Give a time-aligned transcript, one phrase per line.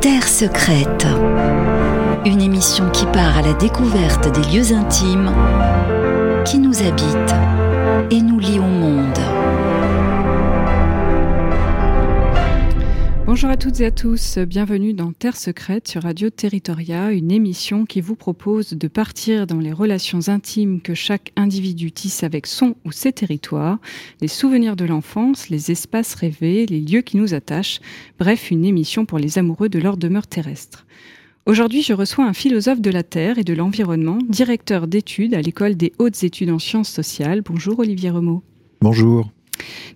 [0.00, 1.06] Terre secrète.
[2.24, 5.32] Une émission qui part à la découverte des lieux intimes
[6.44, 7.34] qui nous habitent
[8.10, 8.60] et nous lient
[13.24, 17.86] Bonjour à toutes et à tous, bienvenue dans Terre secrète sur Radio Territoria, une émission
[17.86, 22.74] qui vous propose de partir dans les relations intimes que chaque individu tisse avec son
[22.84, 23.78] ou ses territoires,
[24.20, 27.80] les souvenirs de l'enfance, les espaces rêvés, les lieux qui nous attachent,
[28.18, 30.84] bref, une émission pour les amoureux de leur demeure terrestre.
[31.46, 35.76] Aujourd'hui, je reçois un philosophe de la Terre et de l'environnement, directeur d'études à l'École
[35.76, 37.42] des hautes études en sciences sociales.
[37.42, 38.42] Bonjour Olivier Remaud.
[38.80, 39.30] Bonjour.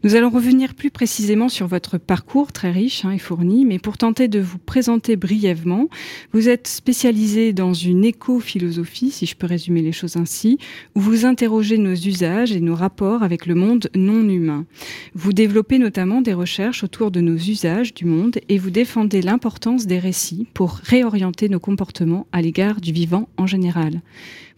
[0.04, 3.98] Nous allons revenir plus précisément sur votre parcours très riche hein, et fourni, mais pour
[3.98, 5.88] tenter de vous présenter brièvement,
[6.32, 10.58] vous êtes spécialisé dans une éco-philosophie, si je peux résumer les choses ainsi,
[10.94, 14.66] où vous interrogez nos usages et nos rapports avec le monde non humain.
[15.14, 19.86] Vous développez notamment des recherches autour de nos usages du monde et vous défendez l'importance
[19.86, 24.02] des récits pour réorienter nos comportements à l'égard du vivant en général.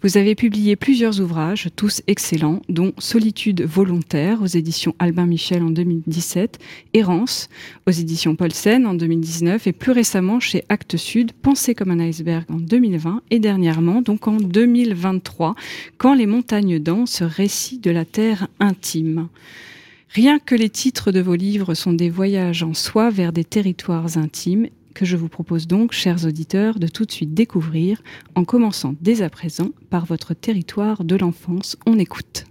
[0.00, 5.70] Vous avez publié plusieurs ouvrages, tous excellents, dont Solitude volontaire aux éditions Albin Michel en
[5.70, 6.60] 2017,
[6.94, 7.48] Errance
[7.84, 12.44] aux éditions Paulsen en 2019 et plus récemment chez Actes Sud, Penser comme un iceberg
[12.48, 15.56] en 2020 et dernièrement, donc en 2023,
[15.96, 19.26] Quand les montagnes dansent, récit de la terre intime.
[20.10, 24.16] Rien que les titres de vos livres sont des voyages en soi vers des territoires
[24.16, 28.02] intimes que je vous propose donc, chers auditeurs, de tout de suite découvrir,
[28.34, 31.76] en commençant dès à présent par votre territoire de l'enfance.
[31.86, 32.46] On écoute.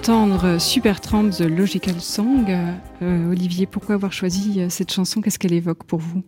[0.00, 2.46] D'entendre Supertramp The Logical Song.
[2.48, 5.20] Euh, Olivier, pourquoi avoir choisi euh, cette chanson?
[5.20, 6.22] Qu'est-ce qu'elle évoque pour vous?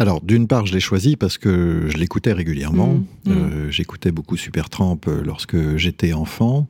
[0.00, 2.94] Alors, d'une part, je l'ai choisie parce que je l'écoutais régulièrement.
[2.94, 3.30] Mmh, mmh.
[3.30, 6.66] Euh, j'écoutais beaucoup Supertramp lorsque j'étais enfant,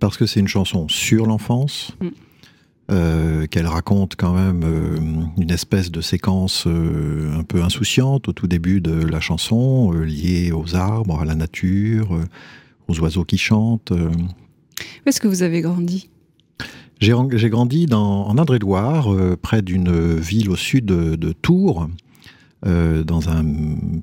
[0.00, 3.46] parce que c'est une chanson sur l'enfance, mmh.
[3.46, 8.94] qu'elle raconte quand même une espèce de séquence un peu insouciante au tout début de
[8.94, 12.18] la chanson, liée aux arbres, à la nature,
[12.88, 13.92] aux oiseaux qui chantent.
[15.04, 16.08] Où est-ce que vous avez grandi?
[17.00, 21.88] J'ai grandi dans, en Indre-et-Loire, euh, près d'une ville au sud de, Tours,
[22.64, 23.44] euh, dans un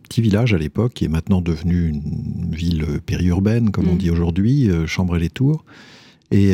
[0.04, 3.98] petit village à l'époque, qui est maintenant devenu une ville périurbaine, comme on mm.
[3.98, 5.66] dit aujourd'hui, euh, Chambray-les-Tours.
[6.32, 6.54] Et,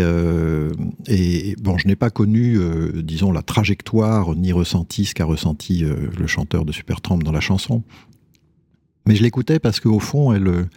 [1.08, 2.60] et, bon, je n'ai pas connu,
[3.02, 7.84] disons, la trajectoire ni ressenti ce qu'a ressenti le chanteur de Supertramp dans la chanson.
[9.08, 10.68] Mais je l'écoutais parce qu'au fond, elle,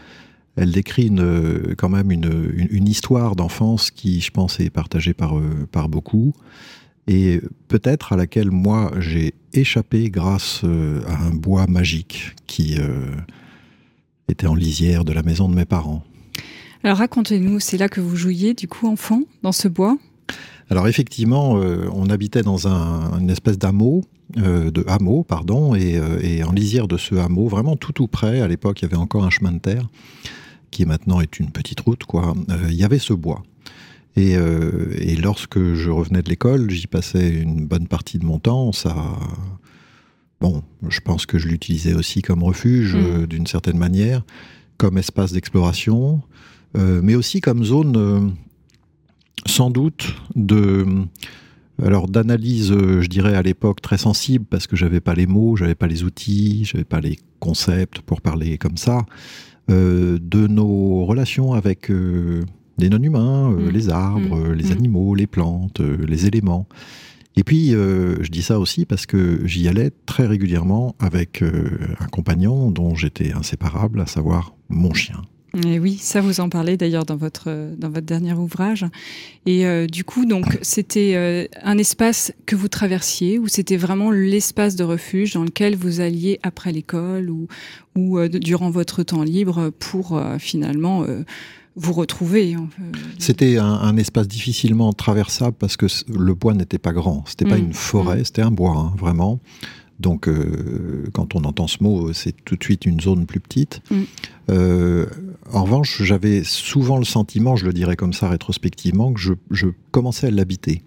[0.56, 5.38] elle décrit une, quand même une, une, histoire d'enfance qui, je pense, est partagée par,
[5.38, 6.34] euh, par beaucoup
[7.08, 13.06] et peut-être à laquelle moi j'ai échappé grâce euh, à un bois magique qui euh,
[14.28, 16.04] était en lisière de la maison de mes parents.
[16.84, 19.96] Alors racontez-nous, c'est là que vous jouiez du coup enfant, dans ce bois?
[20.68, 24.02] Alors effectivement, on habitait dans un, une espèce d'ameau,
[24.36, 28.48] de hameau, pardon, et, et, en lisière de ce hameau, vraiment tout tout près, à
[28.48, 29.88] l'époque il y avait encore un chemin de terre,
[30.72, 33.44] qui maintenant est une petite route, quoi, euh, il y avait ce bois.
[34.16, 38.38] Et, euh, et, lorsque je revenais de l'école, j'y passais une bonne partie de mon
[38.38, 38.72] temps.
[38.72, 38.94] Ça,
[40.40, 42.98] bon, je pense que je l'utilisais aussi comme refuge, mm.
[42.98, 44.24] euh, d'une certaine manière,
[44.76, 46.20] comme espace d'exploration,
[46.74, 48.34] mais aussi comme zone,
[49.44, 50.86] sans doute, de
[51.82, 55.74] alors d'analyse, je dirais à l'époque très sensible parce que j'avais pas les mots, j'avais
[55.74, 59.04] pas les outils, j'avais pas les concepts pour parler comme ça.
[59.70, 62.44] Euh, de nos relations avec euh,
[62.78, 63.70] les non-humains, euh, mm.
[63.70, 64.52] les arbres, mm.
[64.54, 64.72] les mm.
[64.72, 66.66] animaux, les plantes, les éléments.
[67.36, 72.70] Et puis, je dis ça aussi parce que j'y allais très régulièrement avec un compagnon
[72.70, 75.22] dont j'étais inséparable, à savoir mon chien.
[75.54, 78.86] Et oui, ça vous en parlez d'ailleurs dans votre dans votre dernier ouvrage.
[79.44, 84.10] Et euh, du coup, donc c'était euh, un espace que vous traversiez ou c'était vraiment
[84.10, 87.48] l'espace de refuge dans lequel vous alliez après l'école ou
[87.96, 91.04] ou euh, durant votre temps libre pour finalement
[91.76, 92.56] vous retrouver.
[93.18, 97.24] C'était un, espace difficilement traversable parce que le bois n'était pas grand.
[97.26, 97.64] C'était pas mm.
[97.64, 98.24] une forêt, mm.
[98.24, 99.40] c'était un bois, hein, vraiment.
[100.02, 103.80] Donc, euh, quand on entend ce mot, c'est tout de suite une zone plus petite.
[103.90, 104.02] Mm.
[104.50, 105.06] Euh,
[105.52, 110.26] en revanche, j'avais souvent le sentiment, je le dirais comme ça rétrospectivement, que je, commençais
[110.26, 110.82] à l'habiter.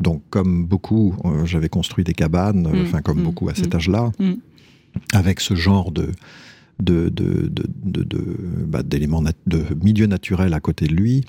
[0.00, 2.82] Donc, comme beaucoup, euh, j'avais construit des cabanes, mm.
[2.82, 3.24] enfin, comme mm.
[3.24, 4.10] beaucoup à cet âge-là,
[5.12, 6.10] avec ce genre de,
[6.80, 8.36] de, de, de, de
[8.66, 11.24] bah, d'éléments de milieu naturel à côté de lui.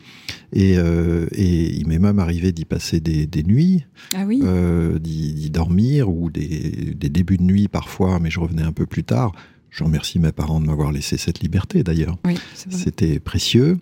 [0.54, 3.86] Et, euh, et il m'est même arrivé d'y passer des, des nuits,
[4.16, 4.42] ah oui.
[4.44, 8.86] euh, d'y, dormir ou des, des, débuts de nuit parfois, mais je revenais un peu
[8.86, 9.32] plus tard.
[9.72, 12.18] Je remercie mes parents de m'avoir laissé cette liberté d'ailleurs.
[12.26, 13.78] Oui, C'était précieux.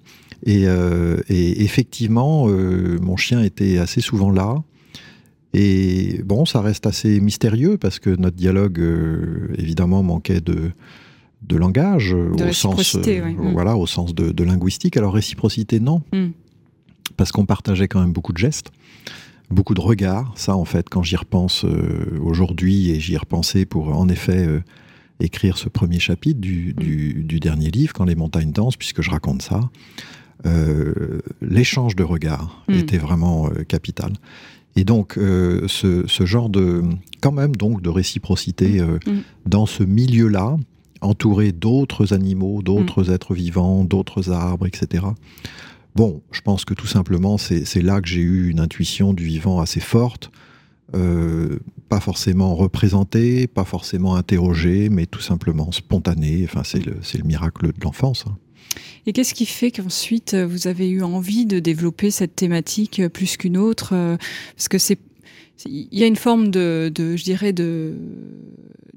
[0.45, 4.63] Et, euh, et effectivement, mon chien était assez souvent là.
[5.53, 8.81] Et bon, ça reste assez mystérieux parce que notre dialogue,
[9.57, 10.71] évidemment, manquait de,
[11.47, 14.97] de langage au sens euh, voilà au sens de, linguistique.
[14.97, 16.01] Alors réciprocité non.
[16.13, 16.27] Mm.
[17.15, 18.71] parce qu'on partageait quand même beaucoup de gestes
[19.49, 20.33] beaucoup de regards.
[20.35, 24.45] Ça en fait quand j'y repense euh, aujourd'hui et j'y ai repensé pour en effet
[24.45, 24.61] euh,
[25.19, 27.23] écrire ce premier chapitre du, mm.
[27.23, 29.61] du, dernier livre quand les montagnes dansent puisque je raconte ça
[31.41, 34.13] l'échange de regards était vraiment capital.
[34.77, 36.83] Et donc ce, ce, genre de
[37.19, 38.81] quand même donc de réciprocité
[39.45, 40.55] dans ce milieu là
[41.01, 43.13] entouré d'autres animaux, d'autres mm.
[43.13, 45.05] êtres vivants, d'autres arbres, etc.
[45.95, 49.59] Bon, je pense que tout simplement, c'est là que j'ai eu une intuition du vivant
[49.59, 50.29] assez forte,
[50.95, 51.57] euh,
[51.89, 56.43] pas forcément représentée, pas forcément interrogée, mais tout simplement spontanée.
[56.43, 58.25] Enfin, c'est le, le, miracle de l'enfance.
[58.27, 58.37] Hein.
[59.07, 63.57] Et qu'est-ce qui fait qu'ensuite vous avez eu envie de développer cette thématique plus qu'une
[63.57, 64.17] autre euh,
[64.55, 64.99] Parce que c'est
[65.65, 67.95] il y a une forme de, de je dirais, de,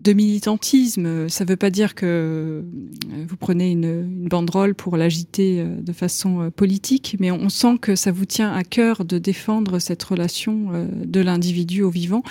[0.03, 1.29] de militantisme.
[1.29, 2.63] Ça ne veut pas dire que euh,
[3.29, 7.79] vous prenez une, une banderole pour l'agiter euh, de façon euh, politique, mais on sent
[7.81, 12.23] que ça vous tient à cœur de défendre cette relation de l'individu au vivant.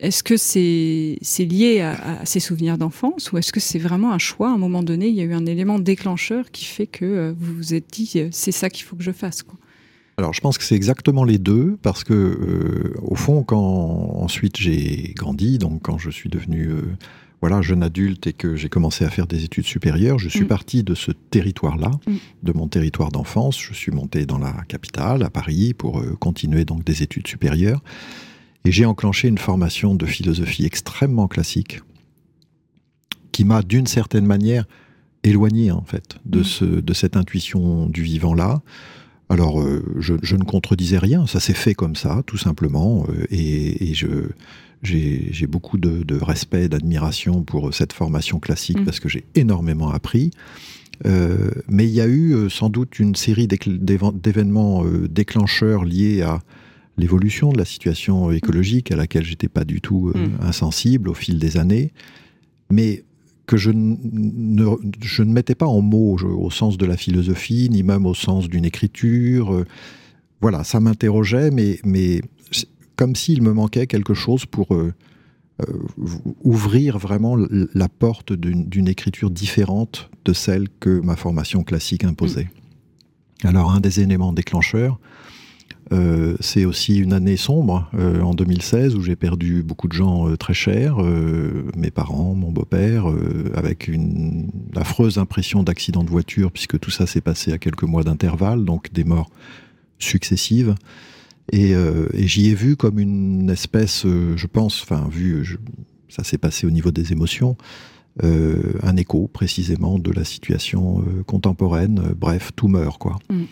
[0.00, 4.18] Est-ce que c'est lié à, à, ces souvenirs d'enfance ou est-ce que c'est vraiment un
[4.18, 4.50] choix?
[4.50, 7.54] À un moment donné, il y a eu un élément déclencheur qui fait que vous
[7.54, 9.42] vous êtes dit c'est ça qu'il faut que je fasse.
[9.42, 9.58] Quoi.
[10.18, 14.56] Alors, je pense que c'est exactement les deux, parce que, euh, au fond, quand ensuite
[14.56, 16.80] j'ai grandi, donc quand je suis devenu euh,
[17.42, 20.48] voilà, jeune adulte et que j'ai commencé à faire des études supérieures, je suis mm.
[20.48, 22.16] parti de ce territoire-là, mm.
[22.44, 23.60] de mon territoire d'enfance.
[23.60, 27.82] Je suis monté dans la capitale, à Paris, pour euh, continuer donc des études supérieures.
[28.64, 31.80] Et j'ai enclenché une formation de philosophie extrêmement classique,
[33.32, 34.64] qui m'a d'une certaine manière
[35.24, 36.44] éloigné, en fait, de, mm.
[36.44, 38.62] ce, de cette intuition du vivant-là.
[39.28, 43.92] Alors, euh, je, ne contredisais rien, ça s'est fait comme ça, tout simplement, euh, et,
[44.82, 48.84] j'ai beaucoup de, respect, d'admiration pour cette formation classique mm.
[48.84, 50.30] parce que j'ai énormément appris.
[51.04, 56.40] Euh, mais il y a eu sans doute une série d'événements déclencheurs liés à
[56.96, 60.44] l'évolution de la situation écologique à laquelle j'étais pas du tout mm.
[60.44, 61.92] insensible au fil des années.
[62.70, 63.02] Mais
[63.46, 64.64] que je ne,
[65.00, 68.48] je ne mettais pas en mots au sens de la philosophie, ni même au sens
[68.48, 69.54] d'une écriture.
[69.54, 69.64] Euh,
[70.40, 72.20] voilà, ça m'interrogeait, mais, mais
[72.96, 74.92] comme s'il me manquait quelque chose pour euh,
[75.62, 75.64] euh,
[76.42, 77.36] ouvrir vraiment
[77.74, 82.48] la porte d'une écriture différente de celle que ma formation classique imposait.
[83.44, 83.46] Mm.
[83.46, 84.98] Alors, un des éléments déclencheurs,
[85.92, 90.28] euh, c'est aussi une année sombre euh, en 2016 où j'ai perdu beaucoup de gens
[90.28, 90.96] euh, très chers,
[91.76, 93.06] mes parents, mon beau-père,
[93.54, 98.02] avec une affreuse impression d'accident de voiture puisque tout ça s'est passé à quelques mois
[98.02, 99.30] d'intervalle, donc des morts
[99.98, 100.74] successives.
[101.52, 101.74] Et,
[102.14, 105.58] j'y ai vu comme une espèce, je pense, enfin vu,
[106.08, 107.56] ça s'est passé au niveau des émotions,
[108.22, 112.14] un écho précisément de la situation contemporaine.
[112.16, 113.18] bref, tout meurt quoi.
[113.30, 113.44] Mm.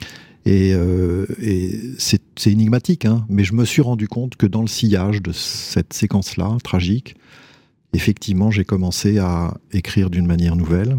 [0.46, 4.66] Et, euh, et c'est énigmatique, hein, mais je me suis rendu compte que dans le
[4.68, 7.16] sillage de cette séquence-là, tragique,
[7.94, 10.98] effectivement, j'ai commencé à écrire d'une manière nouvelle.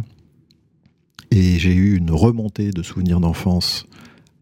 [1.31, 3.85] Et j'ai eu une remontée de souvenirs d'enfance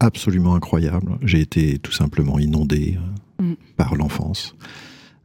[0.00, 1.18] absolument incroyable.
[1.22, 2.98] J'ai été tout simplement inondé
[3.40, 3.56] euh, mm.
[3.76, 4.54] par l'enfance.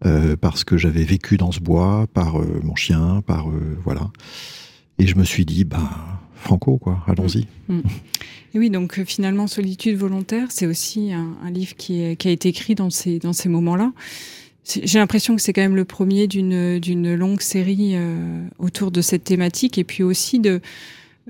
[0.05, 4.09] Euh, parce que j'avais vécu dans ce bois, par euh, mon chien, par euh, voilà.
[4.98, 7.48] Et je me suis dit, bah, Franco, quoi, allons-y.
[7.67, 7.77] Mm.
[7.77, 7.84] Mm.
[8.55, 12.75] Et oui, donc euh, finalement, Solitude volontaire, c'est aussi un, livre qui, a été écrit
[12.75, 13.91] dans ces, dans ces moments-là.
[14.65, 17.96] j'ai l'impression que c'est quand même le premier d'une longue série
[18.58, 20.62] autour de cette thématique et puis aussi de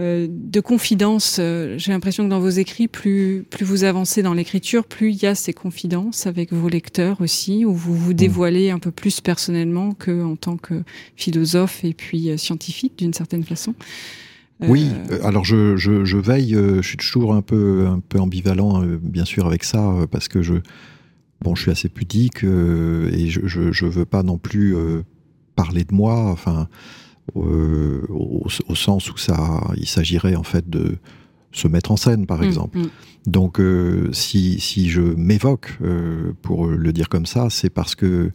[0.01, 1.37] euh, de confidence.
[1.39, 5.21] Euh, j'ai l'impression que dans vos écrits, plus, plus vous avancez dans l'écriture, plus il
[5.21, 8.15] y a ces confidences avec vos lecteurs aussi, où vous vous mm.
[8.15, 10.83] dévoilez un peu plus personnellement qu'en tant que
[11.17, 13.75] philosophe et puis euh, scientifique d'une certaine façon.
[14.61, 14.89] Oui,
[15.23, 19.63] alors je, je, veille, je suis toujours un peu, un peu ambivalent, bien sûr, avec
[19.63, 20.55] ça, parce que je,
[21.41, 24.75] bon, je suis assez pudique et je, je, veux pas non plus
[25.55, 26.15] parler de moi.
[26.15, 26.67] Enfin,
[27.35, 30.97] euh, au, sens où ça, il s'agirait en fait de
[31.51, 32.79] se mettre en scène, par mm, exemple.
[32.79, 32.87] Mm.
[33.27, 38.31] Donc, euh, si, si, je m'évoque, euh, pour le dire comme ça, c'est parce que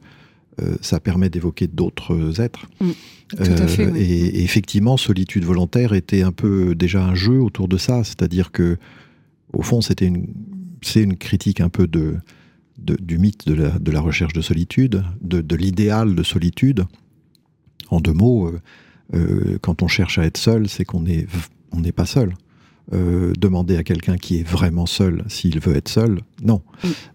[0.80, 2.66] ça permet d'évoquer d'autres êtres.
[2.80, 2.90] Mm.
[3.38, 8.04] à fait, et, effectivement, solitude volontaire était un peu déjà un jeu autour de ça,
[8.04, 8.76] c'est-à-dire que,
[9.52, 10.28] au fond, c'était une,
[10.82, 12.16] c'est une critique un peu de,
[12.78, 16.84] du mythe de la, de la, recherche de solitude, de, de l'idéal de solitude.
[17.90, 18.52] En deux mots,
[19.14, 21.26] euh, quand on cherche à être seul, c'est qu'on n'est
[21.72, 22.34] on n'est pas seul.
[22.92, 26.60] Euh, demander à quelqu'un qui est vraiment seul s'il veut être seul, non.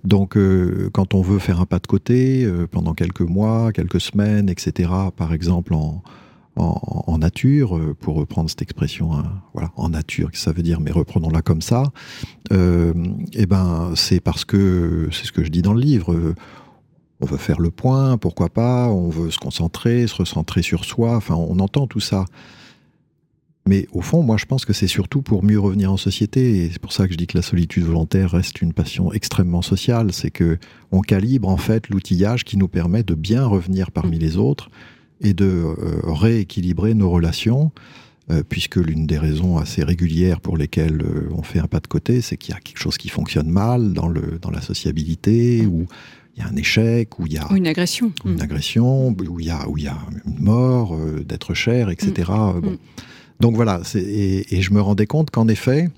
[0.03, 4.49] Donc, euh, quand on veut faire un pas de côté pendant quelques mois, quelques semaines,
[4.49, 6.01] etc., par exemple en,
[6.55, 11.43] en, nature, pour reprendre cette expression, hein, voilà, en nature, ça veut dire, mais reprenons-la
[11.43, 11.83] comme ça,
[12.51, 16.33] eh ben, c'est parce que, c'est ce que je dis dans le livre,
[17.21, 21.15] on veut faire le point, pourquoi pas, on veut se concentrer, se recentrer sur soi,
[21.15, 22.25] enfin on entend tout ça.
[23.69, 26.69] Mais au fond, moi je pense que c'est surtout pour mieux revenir en société, et
[26.71, 30.11] c'est pour ça que je dis que la solitude volontaire reste une passion extrêmement sociale,
[30.11, 30.57] c'est que
[30.91, 34.71] on calibre en fait l'outillage qui nous permet de bien revenir parmi les autres
[35.21, 37.71] et de euh, rééquilibrer nos relations,
[38.31, 41.85] euh, puisque l'une des raisons assez régulières pour lesquelles euh, on fait un pas de
[41.85, 45.67] côté, c'est qu'il y a quelque chose qui fonctionne mal dans, le, dans la sociabilité,
[45.67, 45.85] ou
[46.35, 49.45] il y a un échec, où il y a une agression, une agression, où il
[49.45, 52.31] y a, où il y a une mort, d'être cher, etc.
[52.31, 52.61] Mm.
[52.61, 52.71] Bon.
[52.71, 52.77] Mm.
[53.39, 55.89] Donc voilà, et, et, je me rendais compte qu'en effet,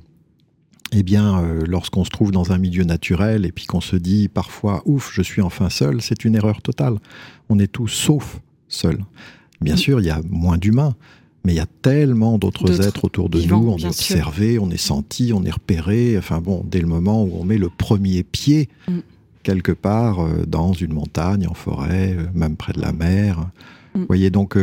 [0.92, 4.28] eh bien, euh, lorsqu'on se trouve dans un milieu naturel et puis qu'on se dit
[4.28, 6.98] parfois, ouf, je suis enfin seul, c'est une erreur totale.
[7.50, 9.00] On est tous sauf seul.
[9.62, 10.96] Bien sûr, il y a moins d'humains,
[11.46, 13.70] mais il y a tellement d'autres êtres autour de nous.
[13.70, 16.18] On est observé, on est senti, on est repéré.
[16.18, 18.70] Enfin bon, dès le moment où on met le premier pied
[19.44, 23.40] quelque part euh, dans une montagne, en forêt, euh, même près de la mer.
[23.96, 24.00] Mm.
[24.00, 24.58] Vous voyez, donc,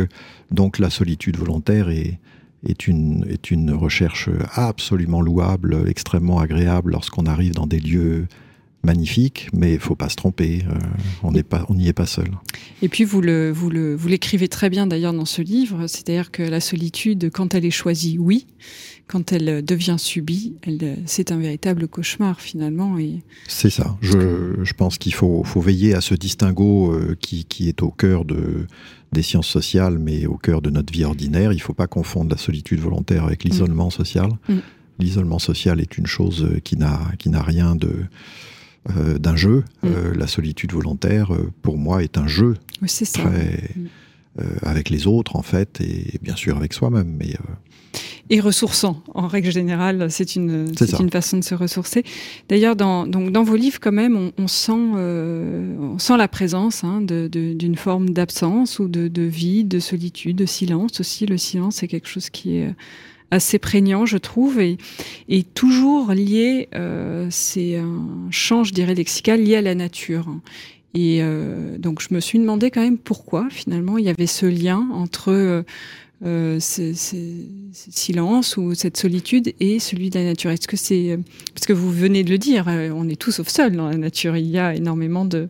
[0.51, 2.19] donc la solitude volontaire est,
[2.65, 8.27] est, une, est une recherche absolument louable, extrêmement agréable lorsqu'on arrive dans des lieux
[8.83, 10.63] magnifiques, mais il faut pas se tromper,
[11.21, 12.31] on n'est pas, on n'y est pas seul.
[12.81, 16.31] Et puis vous le, vous le, vous l'écrivez très bien d'ailleurs dans ce livre, c'est-à-dire
[16.31, 18.47] que la solitude, quand elle est choisie, oui,
[19.09, 20.53] quand elle devient subie,
[21.07, 22.99] c'est un véritable cauchemar finalement.
[22.99, 23.23] Et...
[23.47, 23.97] C'est ça.
[24.01, 27.89] Je, je pense qu'il faut, faut, veiller à ce distinguo euh, qui, qui, est au
[27.89, 28.67] cœur de,
[29.11, 31.51] des sciences sociales, mais au cœur de notre vie ordinaire.
[31.51, 33.91] Il ne faut pas confondre la solitude volontaire avec l'isolement mm.
[33.91, 34.29] social.
[34.47, 34.57] Mm.
[34.99, 37.91] L'isolement social est une chose qui n'a rien de
[38.95, 39.63] euh, d'un jeu.
[39.81, 39.87] Mm.
[39.87, 41.31] Euh, la solitude volontaire,
[41.63, 43.71] pour moi, est un jeu oui, très,
[44.61, 47.11] avec les autres en fait, et bien sûr avec soi-même.
[47.17, 47.33] Mais
[48.29, 49.01] et ressourçant.
[49.13, 52.03] En règle générale, c'est une, une façon de se ressourcer.
[52.47, 56.83] D'ailleurs, dans, donc, dans vos livres, quand même, on, sent, euh, on sent la présence
[56.83, 61.25] hein, d'une forme d'absence ou de, de, vide, de solitude, de silence aussi.
[61.25, 62.73] Le silence, c'est quelque chose qui est
[63.31, 64.77] assez prégnant, je trouve, et,
[65.27, 70.25] et toujours lié, euh, c'est un champ, je dirais, lexical lié à la nature.
[70.95, 74.47] Et euh, donc, je me suis demandé quand même pourquoi, finalement, il y avait ce
[74.47, 75.63] lien entre
[76.25, 76.91] euh, ce,
[77.71, 81.17] silence ou cette solitude et celui de la nature Est-ce que c'est
[81.53, 83.95] parce que vous venez de le dire, euh, on est tous sauf seuls dans la
[83.95, 84.35] nature.
[84.35, 85.47] Il y a énormément de,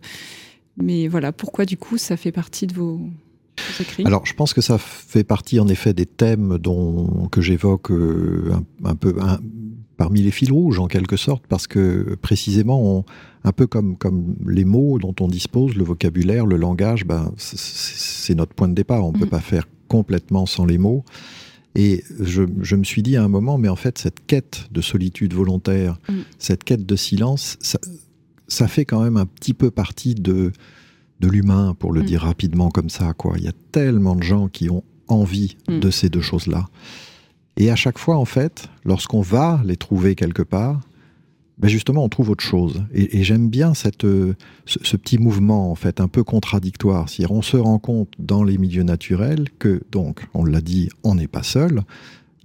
[0.77, 3.01] mais voilà, pourquoi du coup ça fait partie de vos,
[3.79, 4.05] écrits?
[4.05, 8.51] Alors, je pense que ça fait partie en effet des thèmes dont que j'évoque euh,
[8.83, 9.15] un, peu
[9.97, 13.05] parmi les fils rouges en quelque sorte, parce que précisément, on,
[13.43, 18.35] un peu comme, comme les mots dont on dispose, le vocabulaire, le langage, ben, c'est
[18.35, 19.03] notre point de départ.
[19.03, 19.29] On ne peut mm.
[19.29, 21.03] pas faire complètement sans les mots.
[21.75, 25.33] Et je, me suis dit à un moment, mais en fait, cette quête de solitude
[25.33, 26.19] volontaire, mm.
[26.39, 27.57] cette quête de silence,
[28.47, 30.51] ça, fait quand même un petit peu partie de,
[31.19, 32.05] de l'humain, pour le mm.
[32.05, 33.13] dire rapidement comme ça.
[33.13, 33.35] Quoi.
[33.37, 35.79] Il y a tellement de gens qui ont envie mm.
[35.79, 36.67] de ces deux choses-là.
[37.57, 40.79] Et à chaque fois, en fait, lorsqu'on va les trouver quelque part,
[41.59, 42.83] ben justement, on trouve autre chose.
[42.93, 44.35] Et, j'aime bien cette, euh,
[44.65, 47.09] ce, petit mouvement, en fait, un peu contradictoire.
[47.09, 51.15] Si on se rend compte dans les milieux naturels que, donc, on l'a dit, on
[51.15, 51.81] n'est pas seul.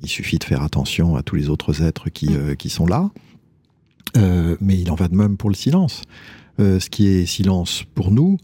[0.02, 2.37] Il suffit de faire attention à tous les autres êtres qui, mm.
[2.37, 3.11] euh, qui sont là.
[4.16, 6.02] Euh, mais il en va de même pour le silence.
[6.59, 8.38] ce qui est silence pour nous,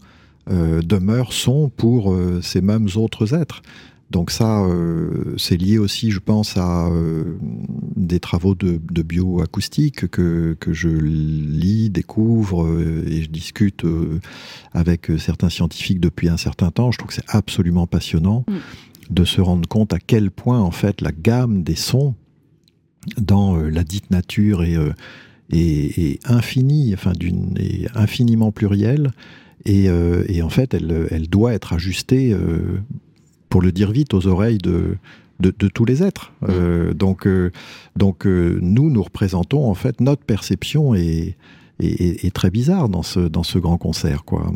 [0.47, 3.61] demeurent, sont pour ces mêmes autres êtres.
[4.11, 4.65] Donc ça,
[5.37, 6.89] c'est lié aussi, je pense, à
[7.95, 12.67] des travaux de, bioacoustique que, que je lis, découvre
[13.07, 13.85] et je discute
[14.73, 16.91] avec certains scientifiques depuis un certain temps.
[16.91, 19.13] Je trouve que c'est absolument passionnant mm.
[19.13, 22.15] de se rendre compte à quel point, en fait, la gamme des sons
[23.17, 27.57] dans la dite nature est infinie, enfin d'une,
[27.95, 29.11] infiniment plurielle.
[29.65, 32.79] Et, euh, et, en fait, elle, elle, doit être ajustée, euh,
[33.51, 34.97] pour le dire vite, aux oreilles de,
[35.39, 36.33] de, tous les êtres.
[36.41, 36.45] Mm.
[36.49, 37.27] Euh, donc,
[37.95, 41.37] donc nous, nous représentons en fait notre perception est,
[41.79, 44.23] est, très bizarre dans ce, dans ce grand concert.
[44.23, 44.51] Quoi.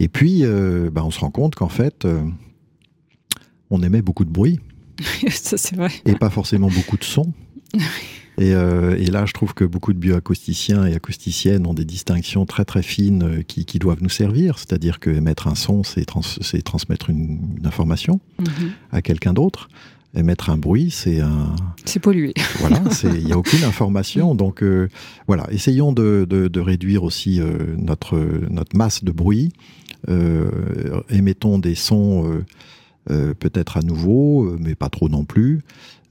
[0.00, 0.44] et puis,
[0.90, 2.06] bah, on se rend compte qu'en fait,
[3.70, 4.60] on aimait beaucoup de bruit.
[5.30, 5.90] Ça, c'est vrai.
[6.06, 7.04] Et pas forcément beaucoup de
[8.36, 8.42] son.
[8.42, 12.64] Euh, et, là, je trouve que beaucoup de bioacousticiens et acousticiennes ont des distinctions très
[12.64, 14.58] très fines euh, qui, doivent nous servir.
[14.58, 18.70] C'est-à-dire que émettre un son, c'est transmettre une, information mhm.
[18.92, 19.68] à quelqu'un d'autre.
[20.14, 21.54] Émettre un bruit, c'est un.
[21.84, 22.32] C'est pollué.
[22.60, 24.34] Voilà, il n'y a aucune information.
[24.34, 24.88] Donc euh,
[25.26, 27.40] voilà, essayons de, réduire aussi
[27.76, 28.16] notre,
[28.48, 29.52] notre masse de bruit.
[31.10, 32.42] émettons des sons
[33.06, 35.60] peut-être à nouveau, mais pas trop non plus.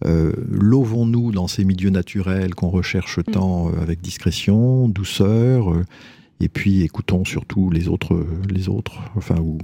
[0.04, 3.24] Euh, Lovons-nous dans ces milieux naturels qu'on recherche mm.
[3.32, 5.84] tant euh, avec discrétion, douceur, euh,
[6.40, 9.58] et puis écoutons surtout les autres, les autres, enfin, ou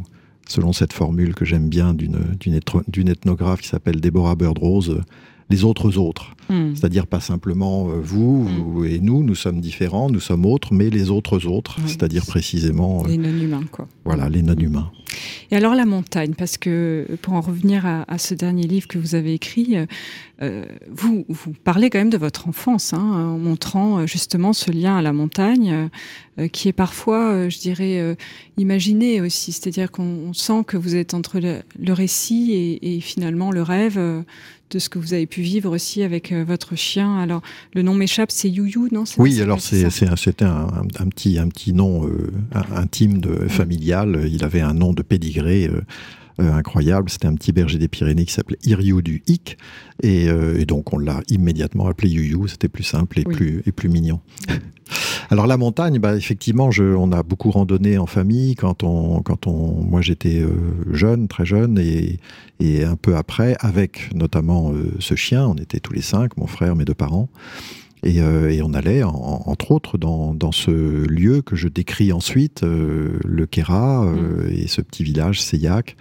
[0.48, 5.02] selon cette formule que j'aime bien d'une ethnographe qui s'appelle Deborah Birdrose,
[5.51, 6.34] les autres autres.
[6.50, 6.75] Hmm.
[6.75, 8.86] C'est-à-dire pas simplement euh, vous, hmm.
[8.86, 13.03] et nous, nous sommes différents, nous sommes autres, mais les autres autres, c'est-à-dire précisément...
[13.05, 13.88] Euh, les non-humains, quoi.
[14.03, 14.91] Voilà, les non-humains.
[15.50, 19.15] Et alors la montagne, parce que pour en revenir à, ce dernier livre que vous
[19.15, 19.75] avez écrit,
[20.41, 24.96] euh, vous, vous parlez quand même de votre enfance, hein, en montrant justement ce lien
[24.96, 25.89] à la montagne,
[26.53, 28.15] qui est parfois, je dirais,
[28.58, 29.51] imaginé aussi.
[29.51, 34.00] C'est-à-dire qu'on sent que vous êtes entre le, récit et, et, finalement le rêve
[34.72, 37.17] de ce que vous avez pu vivre aussi avec euh, votre chien.
[37.17, 37.41] Alors,
[37.74, 40.67] le nom m'échappe, c'est Youyou, non Oui, alors c'était un,
[41.00, 42.32] un, petit, un petit nom euh,
[42.74, 44.28] intime, de, familial.
[44.32, 45.67] Il avait un nom de pédigré.
[45.67, 45.82] Euh,
[46.39, 47.10] incroyable.
[47.10, 49.58] C'était un petit berger des Pyrénées qui s'appelait Iriou du Hic.
[50.04, 50.28] Et,
[50.65, 52.48] donc, on l'a immédiatement appelé Youyou.
[52.48, 54.20] C'était plus simple et, plus, et plus mignon.
[55.30, 59.48] Alors la montagne, bah, effectivement, je, on a beaucoup randonné en famille quand on, quand
[59.48, 60.52] on, moi j'étais euh,
[60.91, 62.20] jeune, très jeune, et,
[62.60, 66.48] et, un peu après, avec notamment euh, ce chien, on était tous les cinq, mon
[66.48, 67.30] frère, mes deux parents,
[68.04, 72.64] et, euh, et on allait, entre autres, dans, dans, ce lieu que je décris ensuite,
[72.64, 74.50] le Kera, mm.
[74.52, 75.96] et ce petit village, Seyac,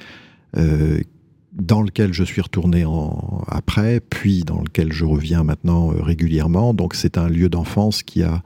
[0.54, 6.74] dans lequel je suis retourné en, après, puis dans lequel je reviens maintenant régulièrement.
[6.74, 8.42] Donc c'est un lieu d'enfance qui a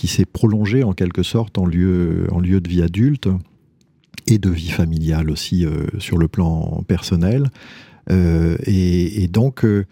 [0.00, 3.28] qui s'est prolongé en quelque sorte en lieu, en lieu de vie adulte
[4.26, 7.50] et de vie familiale aussi euh, sur le plan personnel.
[8.10, 9.84] Euh, et, donc, euh,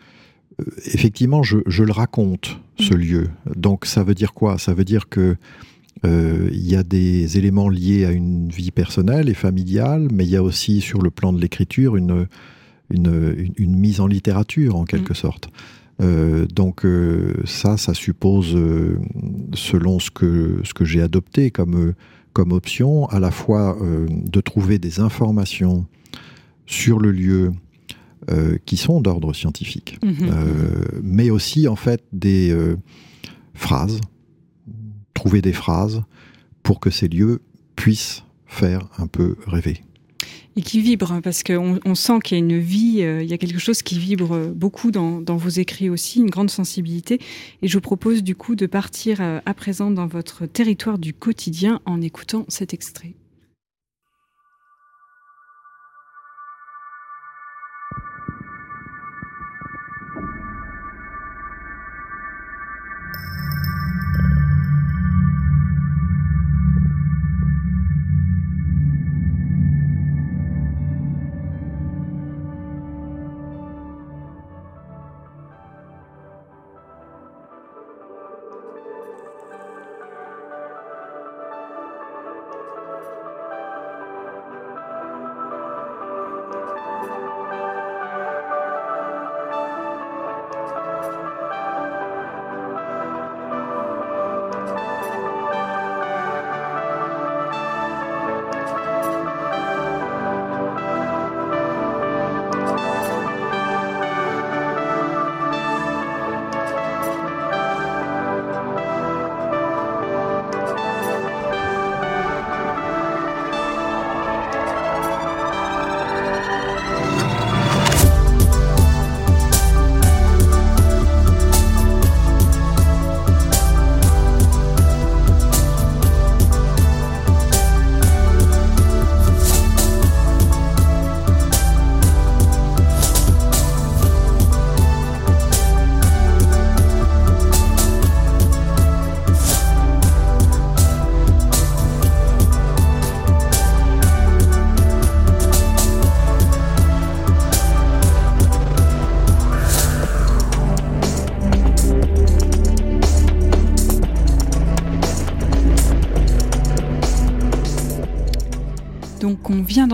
[0.87, 2.99] effectivement, je, le raconte, ce mm.
[2.99, 3.29] lieu.
[3.55, 4.59] Donc, ça veut dire quoi?
[4.59, 5.37] Ça veut dire que
[6.05, 10.37] il y a des éléments liés à une vie personnelle et familiale, mais il y
[10.37, 12.29] a aussi sur le plan de l'écriture une,
[12.91, 15.17] une, une, mise en littérature en quelque mm.
[15.17, 15.51] sorte.
[16.01, 18.99] Euh, donc euh, ça, ça suppose, euh,
[19.55, 21.95] selon ce que, ce que j'ai adopté comme,
[22.33, 23.77] comme option, à la fois
[24.09, 25.87] de trouver des informations
[26.67, 27.53] sur le lieu
[28.67, 30.31] qui sont d'ordre scientifique, mhm.
[31.03, 32.55] mais aussi en fait des
[33.55, 34.01] phrases,
[35.15, 36.03] trouver des phrases
[36.63, 37.41] pour que ces lieux
[37.77, 39.83] puissent faire un peu rêver
[40.59, 43.31] et qui vibre, hein, parce qu'on on sent qu'il y a une vie, euh, il
[43.31, 47.21] y a quelque chose qui vibre beaucoup dans, dans, vos écrits aussi, une grande sensibilité.
[47.63, 51.15] Et je vous propose du coup de partir euh, à présent dans votre territoire du
[51.15, 53.15] quotidien en écoutant cet extrait.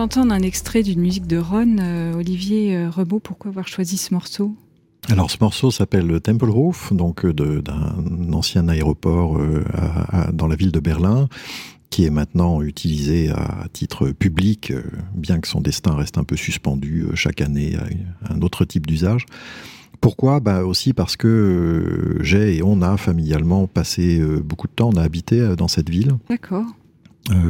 [0.05, 1.77] D'entendre un extrait d'une musique de Ron.
[2.13, 4.55] Olivier Rebaud, pourquoi avoir choisi ce morceau?
[5.09, 9.39] Alors ce morceau s'appelle Temple Roof, donc d'un ancien aéroport
[10.31, 11.27] dans la ville de Berlin,
[11.89, 14.71] qui est maintenant utilisé à titre public,
[15.15, 19.25] bien que son destin reste un peu suspendu chaque année à un autre type d'usage.
[20.01, 20.39] Pourquoi?
[20.39, 24.91] Bah Aussi parce que euh, j'ai et on a familialement passé euh, beaucoup de temps,
[24.93, 26.11] on a habité euh, dans cette ville.
[26.29, 26.67] D'accord.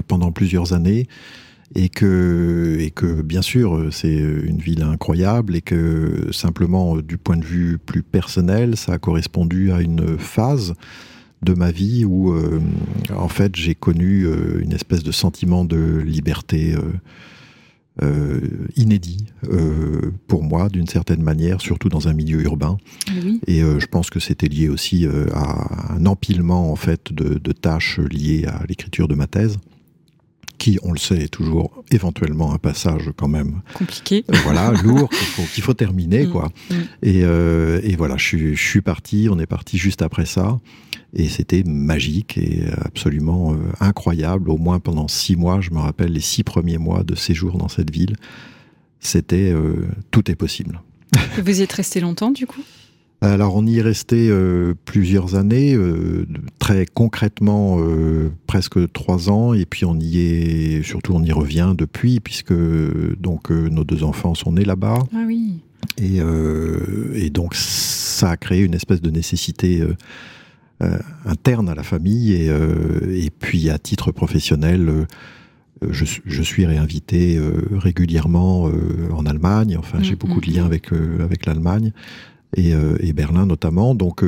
[0.08, 1.10] pendant plusieurs années.
[1.74, 7.38] Et que, et que bien sûr, c'est une ville incroyable et que simplement, du point
[7.38, 10.76] de vue plus personnel, ça a correspondu à une phase
[11.42, 12.34] de ma vie où,
[13.16, 14.28] en fait, j'ai connu
[14.62, 16.76] une espèce de sentiment de liberté
[18.04, 18.42] euh,
[18.76, 22.76] inédit euh, pour moi d'une certaine manière, surtout dans un milieu urbain.
[23.48, 27.52] Et euh, je pense que c'était lié aussi à un empilement en fait de, de
[27.54, 29.60] tâches liées à l'écriture de ma thèse
[30.58, 34.24] qui, on le sait, est toujours éventuellement un passage quand même compliqué.
[34.44, 35.10] voilà, lourd
[35.54, 36.50] qu'il faut, terminer, mm, quoi.
[36.70, 36.76] Mm.
[37.04, 39.28] Et, et, voilà, je, je, suis parti.
[39.32, 40.60] On est parti juste après ça.
[41.16, 44.50] Et c'était magique et absolument euh, incroyable.
[44.50, 47.70] Au moins pendant six mois, je me rappelle les six premiers mois de séjour dans
[47.70, 48.18] cette ville.
[49.00, 50.82] C'était euh, tout est possible.
[51.42, 52.62] vous y êtes resté longtemps du coup?
[53.22, 55.78] Alors on y est resté euh, plusieurs années,
[56.60, 57.80] très concrètement
[58.48, 62.54] presque trois ans, et puis on y est, surtout on y revient depuis, puisque
[63.20, 65.00] donc nos deux enfants sont nés là-bas.
[65.14, 65.60] Ah oui.
[65.98, 66.20] Et,
[67.14, 69.84] et, donc ça a créé une espèce de nécessité
[70.84, 74.90] euh, interne à la famille et, euh, et, puis à titre professionnel.
[74.90, 75.06] Euh,
[75.90, 77.40] je, je, suis réinvité
[77.72, 78.70] régulièrement
[79.12, 79.78] en Allemagne.
[79.78, 80.66] Enfin, j'ai mm, beaucoup de mm, liens mm.
[80.66, 81.94] avec avec l'Allemagne
[82.56, 83.96] et, et, Berlin notamment.
[83.96, 84.24] Donc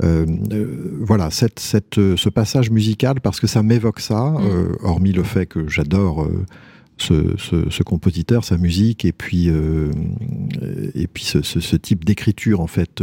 [0.00, 4.34] voilà, cette, cette, ce passage musical parce que ça m'évoque ça.
[4.82, 6.28] hormis le fait que j'adore
[6.96, 12.66] ce, ce, ce, compositeur, sa musique et puis et puis ce, ce type d'écriture en
[12.66, 13.02] fait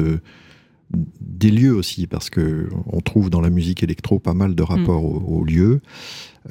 [0.91, 5.03] des lieux aussi, parce que on trouve dans la musique électro pas mal de rapports
[5.03, 5.25] mm.
[5.25, 5.81] aux, lieux,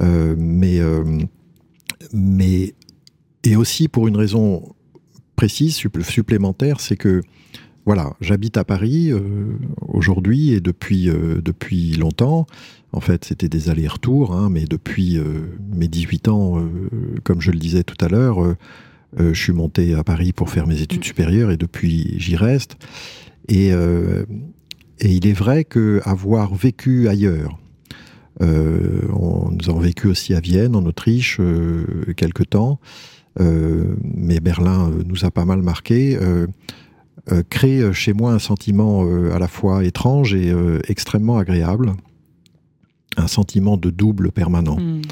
[0.01, 1.05] euh, mais, euh,
[2.13, 2.75] mais
[3.45, 4.75] et aussi pour une raison
[5.37, 7.23] précise, supplémentaire, c'est que
[7.87, 9.21] voilà, j'habite à Paris euh,
[9.87, 12.47] aujourd'hui et depuis, depuis longtemps.
[12.93, 15.19] En fait, c'était des allers-retours, hein, mais depuis
[15.73, 16.65] mes 18 ans,
[17.25, 18.55] comme je le disais tout à l'heure,
[19.19, 21.05] je suis monté à Paris pour faire mes études mm.
[21.05, 22.77] supérieures et depuis j'y reste.
[23.49, 24.25] Et, euh,
[25.01, 27.59] et il est vrai qu'avoir vécu ailleurs,
[28.43, 31.85] euh, on, nous avons vécu aussi à Vienne, en Autriche, euh,
[32.17, 32.81] quelque temps,
[33.41, 36.19] euh, mais Berlin euh, nous a pas mal marqué,
[37.33, 40.53] euh, crée chez moi un sentiment à la fois étrange et
[40.89, 41.95] extrêmement agréable,
[43.17, 44.79] un sentiment de double permanent.
[44.79, 45.03] Mmh,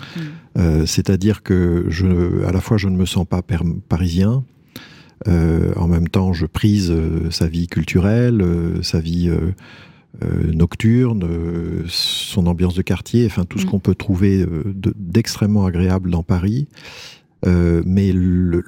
[0.57, 0.87] mmh.
[0.87, 3.41] C'est-à-dire que je, à la fois je ne me sens pas
[3.89, 4.45] parisien,
[5.29, 9.31] euh, en même temps, je prise euh, sa vie culturelle, euh, sa vie
[10.53, 11.27] nocturne,
[11.89, 13.71] son ambiance de quartier, enfin tout ce mm.
[13.71, 16.69] qu'on peut trouver d'extrêmement agréable dans Paris.
[17.45, 18.63] Mais le,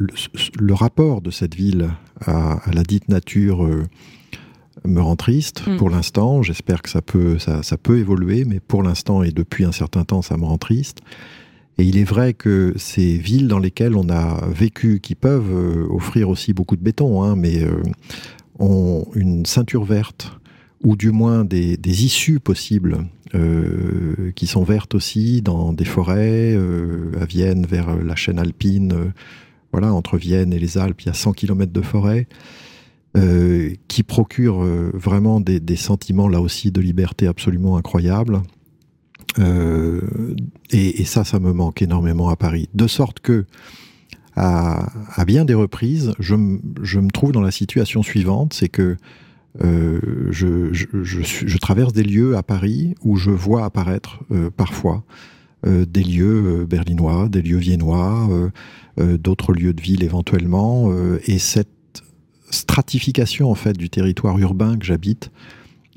[0.75, 3.69] rapport de cette ville à, la dite nature
[4.85, 5.77] me rend triste mm.
[5.77, 6.43] pour l'instant.
[6.43, 10.05] J'espère que ça peut, ça, ça, peut évoluer, mais pour l'instant et depuis un certain
[10.05, 11.01] temps, ça me rend triste.
[11.79, 15.87] Et il est vrai que ces villes dans lesquelles on a vécu, qui peuvent euh,
[15.91, 17.83] offrir aussi beaucoup de béton, hein, mais euh,
[18.61, 20.39] ont une ceinture verte,
[20.85, 26.57] ou du moins des, issues possibles, euh, qui sont vertes aussi dans des forêts,
[27.21, 29.13] à Vienne, vers la chaîne alpine,
[29.73, 32.29] voilà, entre Vienne et les Alpes, il y a 100 km de forêt.
[33.89, 38.43] qui procurent vraiment des, sentiments là aussi de liberté absolument incroyables.
[39.39, 40.01] Euh,
[40.71, 42.69] et, ça, ça me manque énormément à Paris.
[42.75, 43.47] De sorte que,
[44.37, 48.97] à, bien des reprises, je, me trouve dans la situation suivante, c'est que
[49.63, 55.05] euh, je, je, je, traverse des lieux à Paris où je vois apparaître euh, parfois
[55.65, 58.29] euh, des lieux berlinois, des lieux viennois,
[58.99, 60.93] d'autres lieux de ville éventuellement,
[61.27, 61.69] et cette
[62.51, 65.31] stratification en fait du territoire urbain que j'habite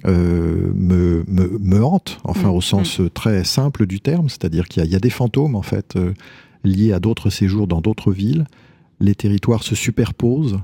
[0.06, 3.10] me, me, me, hante, enfin au mm, sens mm.
[3.10, 5.98] très simple du terme, c'est-à-dire qu'il y, y, a des fantômes en fait
[6.64, 8.46] liés à d'autres séjours dans d'autres villes.
[9.00, 10.60] Les territoires se superposent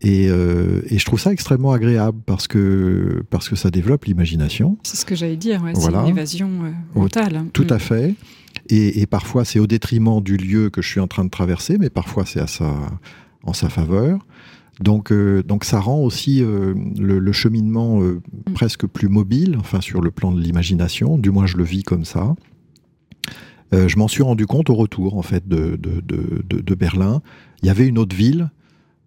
[0.00, 4.76] et, euh, et, je trouve ça extrêmement agréable parce que parce que ça développe l'imagination.
[4.82, 5.98] C'est ce que j'allais dire, ouais, voilà.
[6.02, 7.44] c'est une évasion euh, mentale.
[7.52, 7.72] Tout mm.
[7.72, 8.14] à fait.
[8.68, 11.78] Et, et parfois c'est au détriment du lieu que je suis en train de traverser,
[11.78, 12.74] mais parfois c'est à sa
[13.44, 14.18] en sa faveur.
[14.80, 18.52] Donc, euh, donc ça rend aussi euh, le, le, cheminement euh, mm.
[18.54, 22.04] presque plus mobile, enfin sur le plan de l'imagination, du moins je le vis comme
[22.04, 22.34] ça.
[23.72, 27.22] je m'en suis rendu compte au retour en fait de, de, de, Berlin.
[27.62, 28.50] Il y avait une autre ville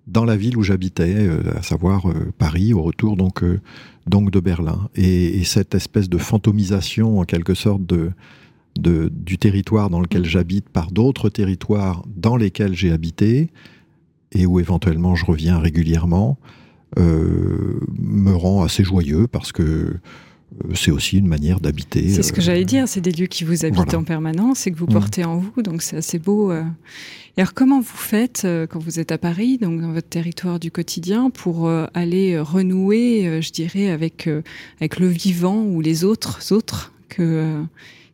[0.07, 2.05] dans la ville où j'habitais, à savoir
[2.37, 3.43] Paris, au retour donc,
[4.07, 4.89] donc de Berlin.
[4.95, 8.11] Et, et, cette espèce de fantomisation en quelque sorte de,
[8.77, 13.49] du territoire dans lequel j'habite par d'autres territoires dans lesquels j'ai habité
[14.31, 16.37] et où éventuellement je reviens régulièrement,
[16.97, 19.99] euh, me rend assez joyeux parce que euh,
[20.73, 22.07] c'est aussi une manière d'habiter.
[22.09, 24.71] C'est ce que j'allais euh, dire, c'est des lieux qui vous habitent en permanence et
[24.71, 24.93] que vous mm.
[24.93, 26.51] portez en vous, donc c'est assez beau.
[26.51, 30.71] Et alors comment vous faites quand vous êtes à Paris, donc dans votre territoire du
[30.71, 34.29] quotidien, pour aller renouer, je dirais, avec,
[34.79, 37.63] avec le vivant ou les autres autres que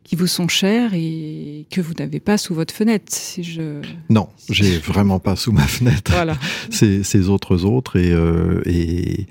[0.04, 3.06] qui vous sont chers et que vous n'avez pas sous votre fenêtre.
[3.08, 3.80] Si je...
[4.10, 6.36] Non, j'ai vraiment pas sous ma fenêtre voilà.
[6.70, 9.26] ces, ces autres autres et, euh, et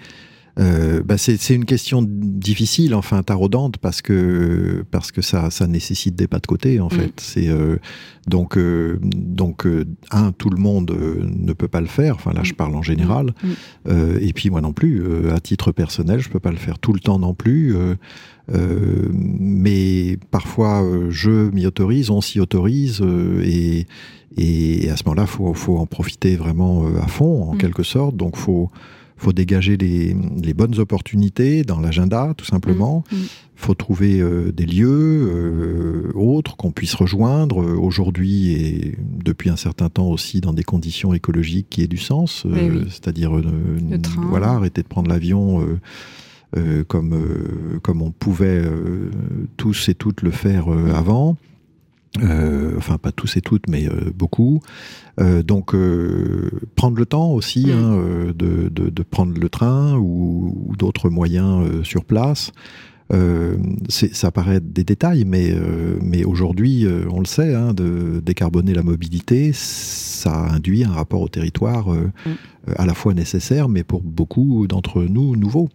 [0.60, 6.16] euh, bah c'est une question difficile, enfin taraudante, parce que parce que ça ça nécessite
[6.16, 6.92] des pas de côté en mm.
[6.92, 7.14] fait.
[7.18, 7.78] C'est euh,
[8.28, 12.16] donc euh, donc euh, un tout le monde euh, ne peut pas le faire.
[12.16, 12.56] Enfin là je mm.
[12.56, 13.34] parle en général.
[13.44, 14.18] Mm.
[14.22, 17.00] et puis moi non plus, à titre personnel, je peux pas le faire tout le
[17.00, 17.76] temps non plus.
[18.52, 23.04] mais parfois je m'y autorise, on s'y autorise
[23.44, 23.88] et
[24.36, 28.16] et à ce moment-là, faut faut en profiter vraiment à fond en quelque sorte.
[28.16, 28.72] Donc faut
[29.24, 30.14] faut dégager les,
[30.54, 33.04] bonnes opportunités dans l'agenda, tout simplement.
[33.12, 33.26] Il mm, mm.
[33.56, 39.56] faut trouver euh, des lieux euh, autres qu'on puisse rejoindre euh, aujourd'hui et depuis un
[39.56, 42.46] certain temps aussi dans des conditions écologiques qui aient du sens.
[42.90, 43.32] C'est-à-dire,
[44.30, 45.66] voilà, arrêter de prendre l'avion.
[46.88, 47.16] comme,
[47.82, 48.62] comme on pouvait
[49.58, 51.36] tous et toutes le faire avant.
[52.22, 54.62] Euh, enfin pas tous et toutes, mais euh, beaucoup.
[55.20, 55.76] Euh, donc
[56.76, 57.72] prendre le temps aussi mm.
[57.72, 57.98] hein,
[58.36, 62.52] de, de, de, prendre le train ou, ou d'autres moyens sur place.
[63.90, 65.56] ça paraît des détails, mais,
[66.02, 71.30] mais aujourd'hui, on le sait, hein, de décarboner la mobilité, ça induit un rapport au
[71.30, 72.34] territoire mm.
[72.76, 75.70] à la fois nécessaire, mais pour beaucoup d'entre nous, nouveau.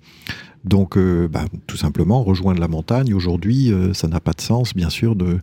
[0.65, 5.15] Donc, bah, tout simplement, rejoindre la montagne, aujourd'hui, ça n'a pas de sens, bien sûr,
[5.15, 5.39] de,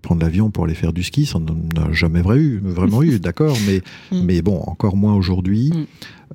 [0.00, 3.18] prendre l'avion pour aller faire du ski, ça n'en a jamais vraiment eu, vraiment eu
[3.20, 3.80] d'accord, mais,
[4.12, 4.24] mm.
[4.24, 5.70] mais bon, encore moins aujourd'hui.
[5.70, 5.86] Mm.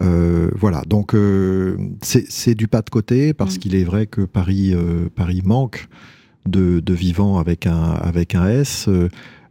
[0.04, 3.60] Euh, voilà, donc euh, c'est du pas de côté parce mm.
[3.60, 5.88] qu'il est vrai que Paris, euh, Paris manque
[6.46, 8.90] de, de, vivants avec un, avec un S.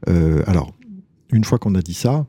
[0.07, 0.73] alors,
[1.33, 2.27] une fois qu'on a dit ça,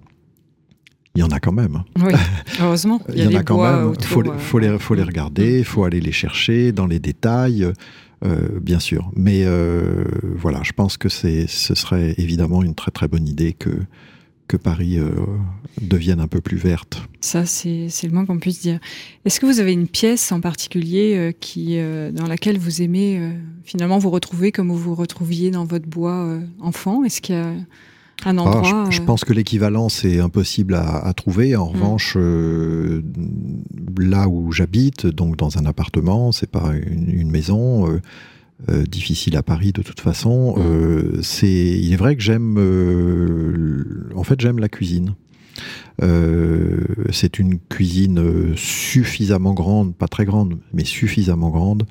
[1.14, 1.84] il y en a quand même.
[1.98, 2.14] Oui,
[2.62, 3.00] heureusement.
[3.14, 3.94] Il y, en a quand même.
[3.98, 7.72] Il faut, faut, les, faut les regarder, il faut aller les chercher dans les détails.
[8.24, 9.12] Euh, bien sûr.
[9.16, 13.70] Mais euh, voilà, je pense que ce serait évidemment une très très bonne idée que,
[14.48, 15.12] que Paris euh,
[15.82, 17.02] devienne un peu plus verte.
[17.22, 18.80] Ça, c'est le moins qu'on puisse dire.
[19.26, 21.78] Est-ce que vous avez une pièce en particulier qui,
[22.14, 23.32] dans laquelle vous aimez
[23.64, 27.04] finalement vous retrouver comme vous vous retrouviez dans votre bois enfant?
[27.04, 27.52] Est-ce qu'il y a
[28.24, 31.56] un ah, je, pense que l'équivalence est impossible à, trouver.
[31.56, 31.74] En mm.
[31.74, 32.18] revanche,
[34.00, 37.90] là où j'habite, donc dans un appartement, c'est pas une, maison.
[37.90, 38.02] Euh,
[38.70, 40.56] euh, difficile à Paris de toute façon.
[40.56, 40.62] Mm.
[40.62, 42.58] Euh, c'est, il est vrai que j'aime,
[44.16, 45.16] en fait, j'aime la cuisine.
[47.12, 51.84] c'est une cuisine suffisamment grande, pas très grande, mais suffisamment grande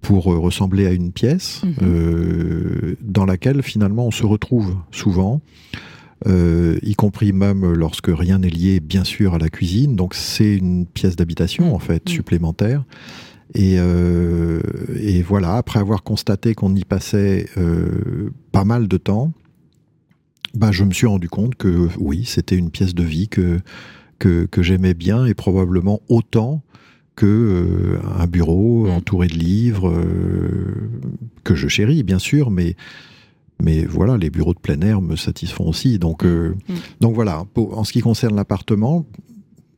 [0.00, 2.96] pour ressembler à une pièce mm-hmm.
[3.02, 5.40] dans laquelle finalement on se retrouve souvent.
[6.26, 9.96] Euh, y compris même lorsque rien n'est lié, bien sûr, à la cuisine.
[9.96, 12.12] Donc c'est une pièce d'habitation, en fait, mm.
[12.12, 12.84] supplémentaire.
[13.54, 14.60] Et, euh,
[14.94, 19.32] et, voilà, après avoir constaté qu'on y passait euh, pas mal de temps,
[20.54, 23.58] bah, je me suis rendu compte que oui, c'était une pièce de vie que,
[24.18, 26.62] que, que j'aimais bien et probablement autant
[27.20, 28.90] que un bureau mm.
[28.90, 29.92] entouré de livres
[31.44, 32.76] que je chéris, bien sûr, mais
[33.62, 35.98] mais voilà, les bureaux de plein air me satisfont aussi.
[35.98, 36.74] Donc, euh, mm.
[37.00, 39.06] donc voilà, en ce qui concerne l'appartement,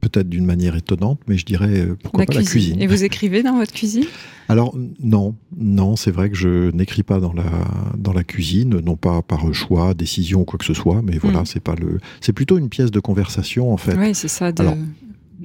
[0.00, 2.80] peut-être d'une manière étonnante, mais je dirais euh, pourquoi pas la cuisine.
[2.80, 4.06] Et vous écrivez dans votre cuisine?
[4.48, 7.50] Alors non, non, c'est vrai que je n'écris pas dans la
[7.96, 11.42] dans la cuisine, non pas par choix, décision ou quoi que ce soit, mais voilà,
[11.42, 11.46] mm.
[11.46, 13.96] c'est pas le, c'est plutôt une pièce de conversation en fait.
[13.96, 14.52] Oui, c'est ça.
[14.52, 14.64] De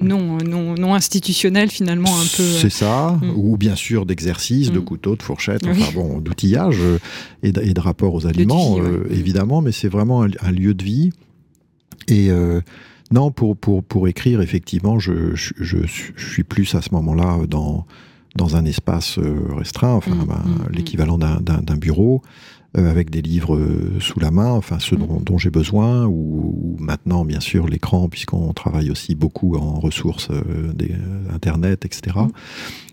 [0.00, 2.42] non, non, non institutionnel finalement un peu.
[2.42, 3.30] C'est ça, mm.
[3.36, 4.84] ou bien sûr d'exercice, de mm.
[4.84, 6.98] couteau, de fourchette, enfin bon, d'outillage euh,
[7.42, 11.10] et, de, rapport aux aliments, euh, évidemment, mais c'est vraiment un, lieu de vie.
[12.06, 12.60] Et euh,
[13.10, 15.78] non, pour, pour, pour écrire, effectivement, je, je,
[16.16, 17.86] suis plus à ce moment-là dans,
[18.36, 22.22] dans un espace restreint, enfin mm, ben, l'équivalent d'un bureau.
[22.78, 25.38] Euh, avec des livres euh, sous la main, enfin ceux dont, mm.
[25.38, 30.94] j'ai besoin, ou, maintenant bien sûr l'écran, puisqu'on travaille aussi beaucoup en ressources euh, des,
[31.32, 32.16] Internet, etc.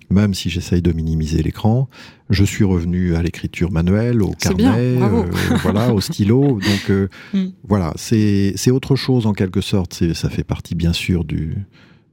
[0.10, 1.88] même si j'essaye de minimiser l'écran.
[2.30, 5.24] Je suis revenu à l'écriture manuelle, au carnet, euh,
[5.62, 6.42] voilà, au stylo.
[6.60, 7.46] Donc euh, mm.
[7.68, 10.14] voilà, c'est autre chose en quelque sorte.
[10.14, 11.56] Ça fait partie bien sûr du,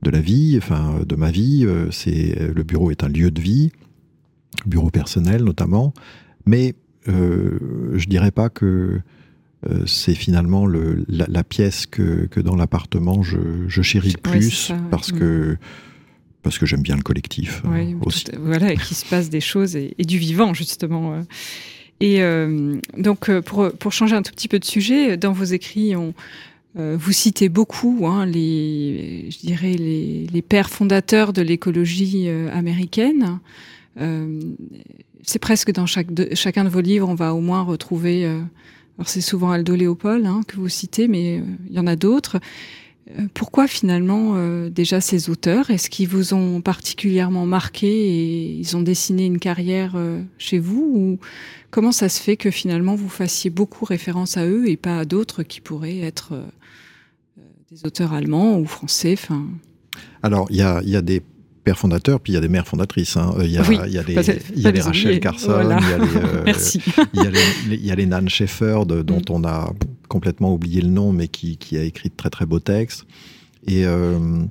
[0.03, 1.67] de la vie, enfin de ma vie.
[1.91, 3.71] C'est le bureau est un lieu de vie,
[4.67, 5.95] bureau personnel notamment.
[6.45, 6.75] Mais
[7.07, 9.01] je dirais pas que
[9.87, 13.39] c'est finalement le, la, pièce que, que dans l'appartement je,
[13.69, 15.19] je, chéris le plus parce mm.
[15.19, 15.57] que
[16.43, 18.27] parce que j'aime bien le collectif euh, aussi.
[18.39, 21.15] voilà, et qu'il se passe des choses et, du vivant justement.
[21.15, 21.23] Euh.
[22.01, 25.95] Et euh, donc pour, pour changer un tout petit peu de sujet, dans vos écrits,
[25.95, 26.15] on,
[26.75, 33.39] vous citez beaucoup hein, les, je dirais les, les pères fondateurs de l'écologie américaine.
[35.23, 38.25] C'est presque dans chacun de vos livres, on va au moins retrouver.
[38.25, 42.41] alors c'est souvent Aldo Léopold hein, que vous citez, mais il y en a d'autres.
[43.11, 45.71] Euh, pourquoi finalement euh, déjà ces auteurs?
[45.71, 50.93] Est-ce qu'ils vous ont particulièrement marqué et ils ont dessiné une carrière euh, chez vous?
[50.95, 51.19] Ou
[51.71, 55.05] comment ça se fait que finalement vous fassiez beaucoup référence à eux et pas à
[55.05, 56.35] d'autres qui pourraient être
[57.71, 59.17] des auteurs allemands ou français?
[60.23, 61.23] Alors il y a, des
[61.65, 63.17] pères fondateurs, puis il y a des mères fondatrices.
[63.17, 63.35] Hein.
[63.41, 64.15] Il y a, il y a les,
[64.55, 66.07] il y a les Rachel Carson, il, y a les,
[67.13, 69.33] il, y a les, il y a les Nan Schaeffer, de, dont mm.
[69.33, 69.73] on a
[70.09, 73.07] complètement oublié le nom, mais qui, a écrit de très très beaux textes.
[73.67, 74.45] Et euh,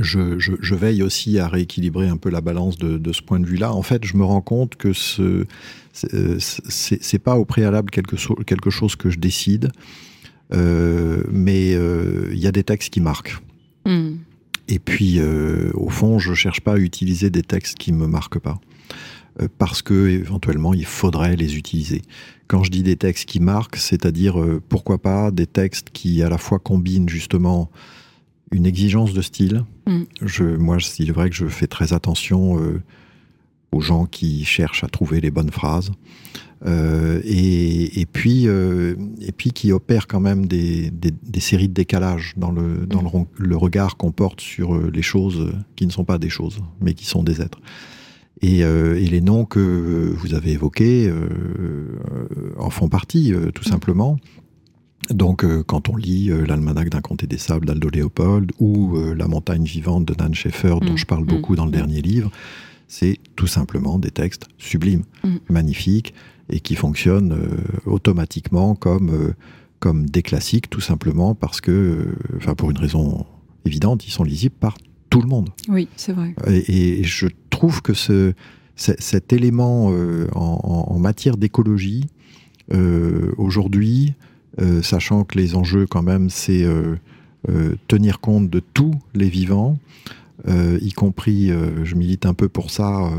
[0.00, 3.72] je, veille aussi à rééquilibrer un peu la balance de, ce point de vue-là.
[3.72, 5.46] En fait, je me rends compte que ce
[5.92, 9.70] c'est pas au préalable quelque, quelque chose que je décide,
[10.52, 13.38] euh, mais euh, il y a des textes qui marquent.
[13.86, 14.16] Hmm.
[14.68, 15.20] Et puis,
[15.74, 18.58] au fond, je cherche pas à utiliser des textes qui me marquent pas.
[19.40, 22.02] Euh, parce que éventuellement il faudrait les utiliser.
[22.46, 26.28] Quand je dis des textes qui marquent, c'est-à-dire euh, pourquoi pas des textes qui à
[26.28, 27.70] la fois combinent justement
[28.52, 29.64] une exigence de style.
[29.86, 30.02] Mm.
[30.22, 32.80] Je, moi, c'est vrai que je fais très attention euh,
[33.72, 35.90] aux gens qui cherchent à trouver les bonnes phrases.
[36.66, 40.90] Et, puis, et puis qui opèrent quand même des,
[41.38, 45.86] séries de décalage dans, le, dans le, le, regard qu'on porte sur les choses qui
[45.86, 47.60] ne sont pas des choses, mais qui sont des êtres.
[48.44, 51.98] Euh, et, les noms que vous avez évoqués euh,
[52.58, 54.18] en font partie, euh, tout simplement.
[55.10, 60.06] Donc, quand on lit l'almanach d'un comté des sables d'Aldo Léopold ou La montagne vivante
[60.06, 60.96] de Nan Schaeffer, dont mm.
[60.96, 61.56] je parle beaucoup mm.
[61.56, 62.30] dans le dernier livre,
[62.88, 65.36] c'est tout simplement des textes sublimes, mm.
[65.50, 66.14] magnifiques,
[66.50, 67.38] et qui fonctionnent
[67.86, 69.32] automatiquement comme,
[69.80, 73.24] comme des classiques, tout simplement parce que, enfin, pour une raison
[73.64, 74.76] évidente, ils sont lisibles par
[75.14, 75.50] tout le monde.
[75.68, 76.34] Oui, c'est vrai.
[76.48, 78.34] Et, je trouve que ce,
[78.76, 82.04] cet élément euh, en, matière d'écologie,
[82.72, 84.14] euh, aujourd'hui,
[84.60, 86.66] euh, sachant que les enjeux quand même, c'est
[87.88, 89.78] tenir compte de tous les vivants,
[90.46, 91.50] y compris,
[91.84, 93.10] je milite un peu pour ça,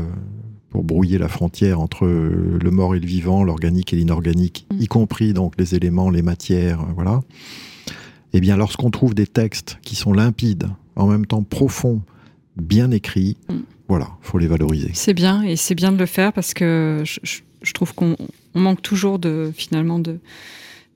[0.70, 4.82] pour brouiller la frontière entre le mort et le vivant, l'organique et l'inorganique, mm.
[4.82, 7.22] y compris donc les éléments, les matières, voilà.
[8.34, 12.02] Eh bien, lorsqu'on trouve des textes qui sont limpides, en même temps profonds,
[12.56, 13.54] bien écrits, mm.
[13.88, 14.90] voilà, faut les valoriser.
[14.92, 18.16] C'est bien, et c'est bien de le faire parce que je, trouve qu'on
[18.54, 20.18] manque toujours de finalement de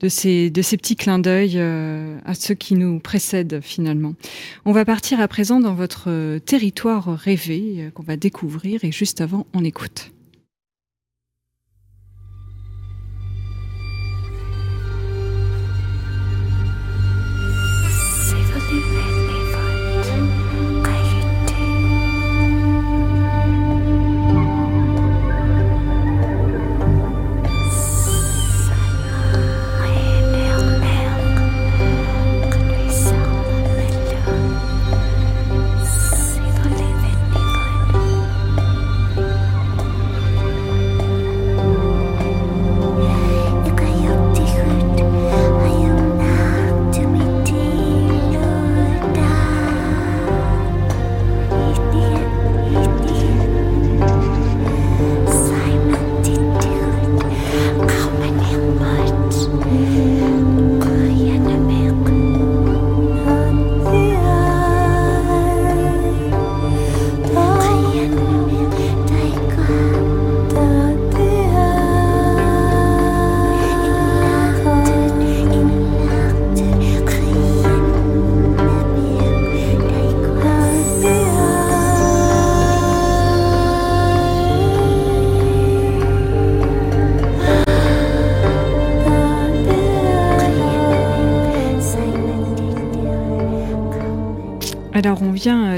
[0.00, 4.14] de ces, de ces petits clins d'œil euh, à ceux qui nous précèdent finalement.
[4.64, 9.20] On va partir à présent dans votre territoire rêvé euh, qu'on va découvrir et juste
[9.20, 10.12] avant on écoute.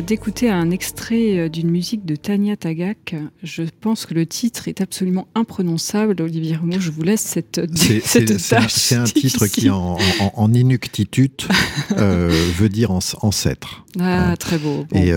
[0.03, 3.15] D'écouter un extrait euh, d'une musique de Tania Tagak.
[3.43, 6.21] Je pense que le titre est absolument imprononçable.
[6.21, 7.61] Olivier Rameau, je vous laisse cette,
[8.05, 8.73] cette tâche.
[8.73, 9.97] C'est un, titre qui, en,
[10.35, 10.53] en,
[11.93, 13.85] euh, veut dire ancêtre.
[14.01, 14.87] Ah, très beau.
[14.95, 15.11] Et,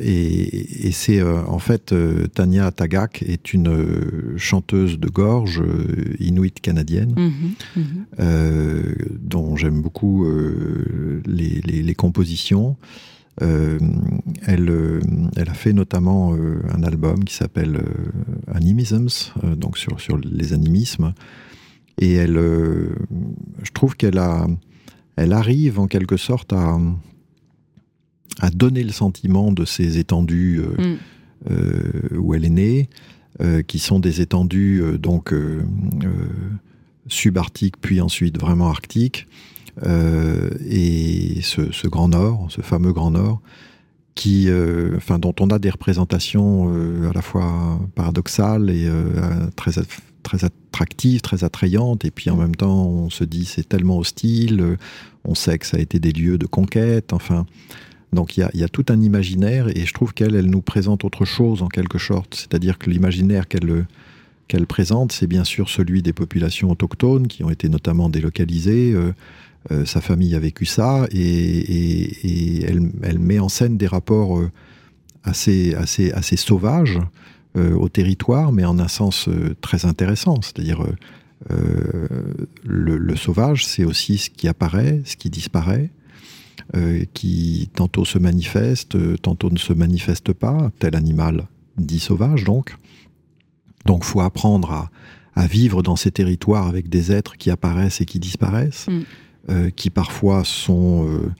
[0.00, 1.94] et, et c'est en fait,
[2.34, 5.62] Tania Tagak est une chanteuse de gorge
[6.18, 9.18] inuit canadienne, mm-hmm, mm-hmm.
[9.20, 10.26] dont j'aime beaucoup
[11.26, 12.76] les, les, les compositions.
[13.40, 13.78] Euh,
[14.46, 15.00] elle, euh,
[15.36, 17.82] elle, a fait notamment euh, un album qui s'appelle
[18.52, 21.14] Animisms, donc sur, sur les animismes.
[21.98, 24.46] Et elle, je trouve qu'elle a,
[25.16, 26.78] elle arrive en quelque sorte à,
[28.40, 32.16] à donner le sentiment de ces étendues mm.
[32.16, 32.88] où elle est née,
[33.66, 35.34] qui sont des étendues donc
[37.08, 39.28] subarctiques puis ensuite vraiment arctiques.
[39.84, 43.40] Euh, et ce, Grand Nord, ce fameux Grand Nord,
[44.14, 48.88] qui, euh, enfin, dont on a des représentations euh, à la fois paradoxales et
[49.56, 49.72] très,
[50.22, 54.76] très attractives, très attrayantes, et puis en même temps on se dit c'est tellement hostile,
[55.24, 57.46] on sait que ça a été des lieux de conquête, enfin.
[58.12, 61.24] Donc il y, a, tout un imaginaire, et je trouve qu'elle, elle nous présente autre
[61.24, 66.70] chose en quelque sorte, c'est-à-dire que l'imaginaire qu'elle présente, c'est bien sûr celui des populations
[66.70, 68.94] autochtones qui ont été notamment délocalisées.
[69.70, 74.50] Euh, sa famille a vécu ça et, elle, met en scène des rapports euh,
[75.22, 76.98] assez, assez, assez sauvages
[77.56, 79.28] euh, au territoire, mais en un sens
[79.60, 80.40] très intéressant.
[80.42, 80.84] C'est-à-dire,
[82.64, 85.90] le, sauvage, c'est aussi ce qui apparaît, ce qui disparaît,
[87.14, 91.46] qui tantôt se manifeste, tantôt ne se manifeste pas, tel animal
[91.76, 92.76] dit sauvage donc.
[93.86, 94.88] Donc faut apprendre
[95.34, 98.86] à, vivre dans ces territoires avec des êtres qui apparaissent et qui disparaissent.
[98.88, 99.02] Mm.
[99.50, 101.32] Euh, qui parfois sont euh,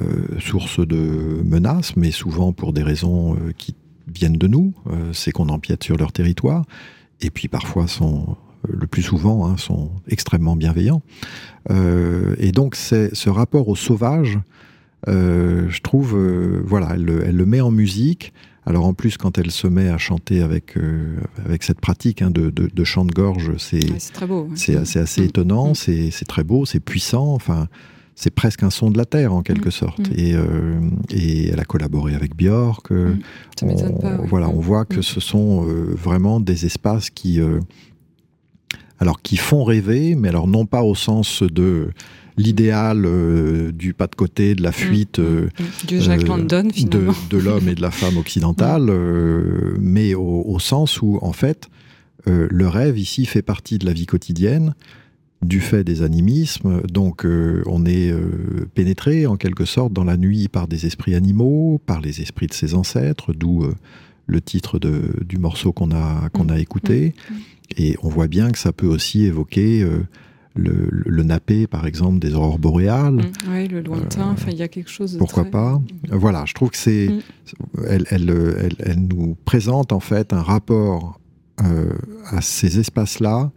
[0.00, 3.74] euh, source de menaces, mais souvent pour des raisons qui
[4.06, 4.72] viennent de nous,
[5.12, 6.64] c'est qu'on empiète sur leur territoire,
[7.20, 8.36] et puis parfois sont
[8.68, 11.02] le plus souvent, hein, sont extrêmement bienveillants.
[11.70, 14.38] et donc, c'est ce rapport au sauvage,
[15.06, 16.16] je trouve,
[16.64, 18.32] voilà, elle, le met en musique.
[18.70, 22.30] Alors en plus, quand elle se met à chanter avec, euh, avec cette pratique hein,
[22.30, 23.80] de, de, chant de gorge, c'est
[24.54, 25.24] c'est assez, assez mm.
[25.24, 25.74] étonnant, mm.
[25.74, 27.66] c'est très beau, c'est puissant, enfin,
[28.14, 29.72] c'est presque un son de la terre en quelque mm.
[29.72, 30.00] sorte.
[30.14, 30.78] Et, euh,
[31.10, 32.92] et, elle a collaboré avec Björk.
[32.92, 33.16] Euh,
[34.28, 37.40] voilà, on voit que ce sont vraiment des espaces qui,
[39.00, 41.90] alors, qui font rêver, mais alors non pas au sens de
[42.40, 45.22] l'idéal euh, du pas de côté, de la fuite mm.
[45.22, 45.48] euh,
[45.92, 49.78] euh, de, l'homme et de la femme occidentale, mm.
[49.80, 51.68] mais au, sens où, en fait,
[52.26, 54.74] le rêve ici fait partie de la vie quotidienne,
[55.42, 56.82] du fait des animismes.
[56.82, 57.26] Donc,
[57.66, 58.14] on est
[58.74, 62.52] pénétré, en quelque sorte, dans la nuit par des esprits animaux, par les esprits de
[62.52, 63.64] ses ancêtres, d'où
[64.26, 66.60] le titre du morceau qu'on a, qu'on a mm.
[66.60, 67.14] écouté.
[67.76, 69.86] Et on voit bien que ça peut aussi évoquer
[70.56, 73.14] le, nappé, par exemple, des aurores boréales.
[73.14, 73.32] Mm.
[73.50, 75.80] oui, le lointain, enfin, il y a quelque chose de Pourquoi pas?
[76.10, 77.08] Voilà, je trouve que c'est...
[77.08, 77.20] Mm.
[77.86, 81.20] Elle, elle, elle, nous présente, en fait, un rapport
[81.62, 81.92] euh,
[82.26, 83.50] à ces espaces-là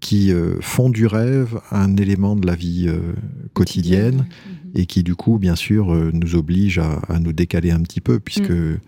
[0.00, 3.14] qui euh, font du rêve un élément de la vie euh,
[3.52, 4.26] quotidienne
[4.74, 8.50] et qui, du coup, bien sûr, nous oblige à, nous décaler un petit peu, puisque...
[8.50, 8.78] Mm.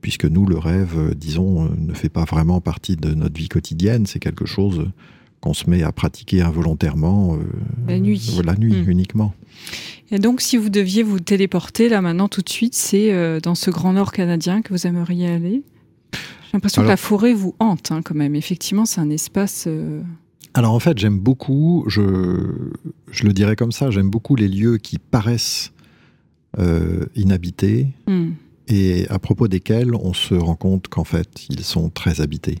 [0.00, 4.20] Puisque nous, le rêve, disons, ne fait pas vraiment partie de notre vie quotidienne, c'est
[4.20, 4.86] quelque chose
[5.40, 7.38] qu'on se met à pratiquer involontairement euh,
[7.86, 8.90] la nuit, la nuit hmm.
[8.90, 9.34] uniquement.
[10.10, 13.54] Et donc, si vous deviez vous téléporter là maintenant tout de suite, c'est euh, dans
[13.54, 15.62] ce grand nord canadien que vous aimeriez aller?
[16.12, 18.34] J'ai l'impression que la forêt vous hante hein, quand même.
[18.34, 19.64] Effectivement, c'est un espace.
[19.66, 20.02] Euh,
[20.54, 22.00] Alors en fait, j'aime beaucoup, je,
[23.10, 25.72] je, le dirais comme ça, j'aime beaucoup les lieux qui paraissent
[27.14, 28.30] inhabités hmm.
[28.66, 32.58] et à propos desquels on se rend compte qu'en fait, ils sont très habités.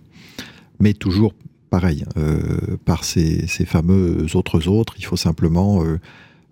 [0.78, 1.32] Mais toujours
[1.68, 5.98] pareil, euh, par ces, fameux autres autres, il faut simplement euh,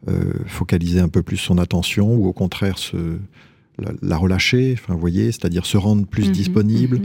[0.08, 3.18] euh, focaliser un peu plus son attention ou au contraire se,
[4.02, 7.00] la, relâcher, enfin, vous voyez, c'est-à-dire se rendre plus mhm, disponible,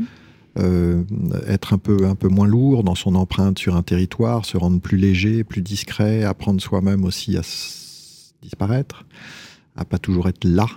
[0.57, 1.05] mhm.
[1.47, 4.80] être un peu, un peu moins lourd dans son empreinte sur un territoire, se rendre
[4.80, 7.41] plus léger, plus discret, apprendre soi-même aussi à
[8.41, 9.05] disparaître,
[9.76, 10.68] à pas toujours être là.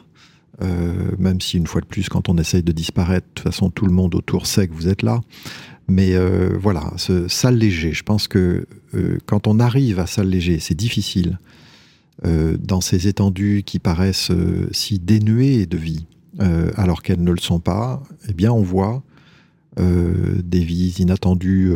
[1.19, 3.87] même si une fois de plus, quand on essaye de disparaître, de toute façon, tout
[3.87, 5.21] le monde autour sait que vous êtes là.
[5.89, 6.93] Mais euh, voilà,
[7.29, 7.93] s'alléger.
[7.93, 11.39] Je pense que euh, quand on arrive à s'alléger, c'est difficile.
[12.25, 14.31] Euh, dans ces étendues qui paraissent
[14.71, 16.07] si dénuées de vie,
[16.77, 19.03] alors qu'elles ne le sont pas, eh bien, on voit
[19.77, 21.73] des vies inattendues,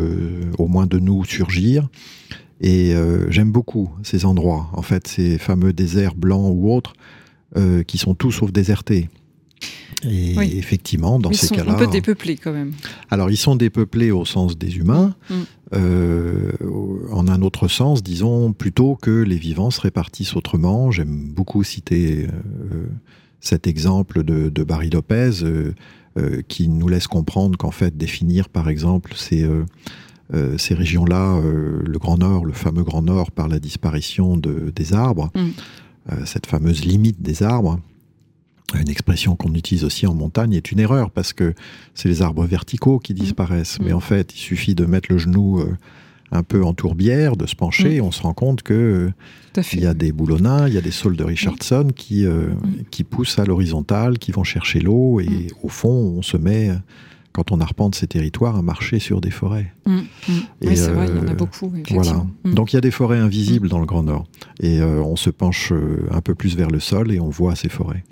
[0.59, 1.89] au moins de nous, surgir.
[2.61, 2.95] Et
[3.29, 4.69] j'aime beaucoup ces endroits.
[4.73, 6.95] En fait, ces fameux déserts blancs ou autres,
[7.87, 9.09] qui sont tous sauf désertés.
[10.05, 11.65] Et effectivement, dans ces cas-là.
[11.65, 12.73] Ils sont un peu dépeuplés quand même.
[13.11, 15.15] Alors, ils sont dépeuplés au sens des humains.
[15.29, 15.35] Mm.
[15.75, 16.53] Euh,
[17.11, 20.91] en un autre sens, disons, plutôt que les vivants se répartissent autrement.
[20.91, 22.87] J'aime beaucoup citer euh,
[23.41, 25.73] cet exemple de, Barry Lopez, euh,
[26.49, 29.49] qui nous laisse comprendre qu'en fait, définir par exemple ces,
[30.57, 35.31] ces régions-là, le Grand Nord, le fameux Grand Nord, par la disparition de, des arbres,
[35.35, 36.25] mm.
[36.25, 37.79] cette fameuse limite des arbres,
[38.75, 41.55] une expression qu'on utilise aussi en montagne est une erreur parce que
[41.95, 43.17] c'est les arbres verticaux qui mmh.
[43.17, 43.79] disparaissent.
[43.81, 43.97] Mais mmh.
[43.97, 45.77] en fait, il suffit de mettre le genou euh,
[46.33, 48.05] un peu en tourbière, de se pencher, et mmh.
[48.05, 49.11] on se rend compte que
[49.73, 52.51] il y a des boulonnins, il y a des saules de Richardson qui, euh,
[52.93, 56.71] qui poussent à l'horizontale, qui vont chercher l'eau, et au fond, on se met,
[57.33, 59.73] quand on arpente ces territoires, à marcher sur des forêts.
[60.63, 61.73] oui, c'est vrai, il y en a euh, beaucoup.
[61.91, 62.25] Voilà.
[62.45, 64.27] Donc il y a des forêts invisibles dans le Grand Nord,
[64.61, 65.73] et on se penche
[66.11, 68.05] un peu plus vers le sol et on voit ces forêts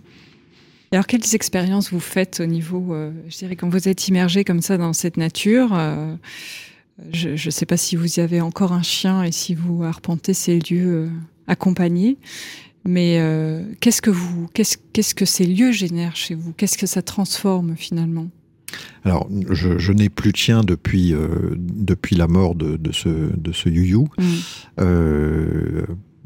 [0.92, 4.60] alors, quelles expériences vous faites au niveau, euh, je dirais, quand vous êtes immergé comme
[4.60, 6.14] ça dans cette nature euh,
[7.12, 10.32] Je ne sais pas si vous y avez encore un chien et si vous arpentez
[10.32, 11.08] ces lieux euh,
[11.48, 12.18] accompagnés,
[12.84, 13.20] mais
[13.80, 16.52] qu'est-ce que vous, qu'est-ce, que ces lieux génèrent chez vous?
[16.52, 18.28] Qu'est-ce que ça transforme finalement?
[19.02, 21.12] Alors, je, n'ai plus de chien depuis,
[21.56, 24.82] depuis la mort de, ce, de ce Yu mmh.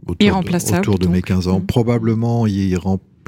[0.06, 1.60] autour, Irremplaçable, autour de mes 15 ans.
[1.60, 1.66] Mmh.
[1.66, 2.46] Probablement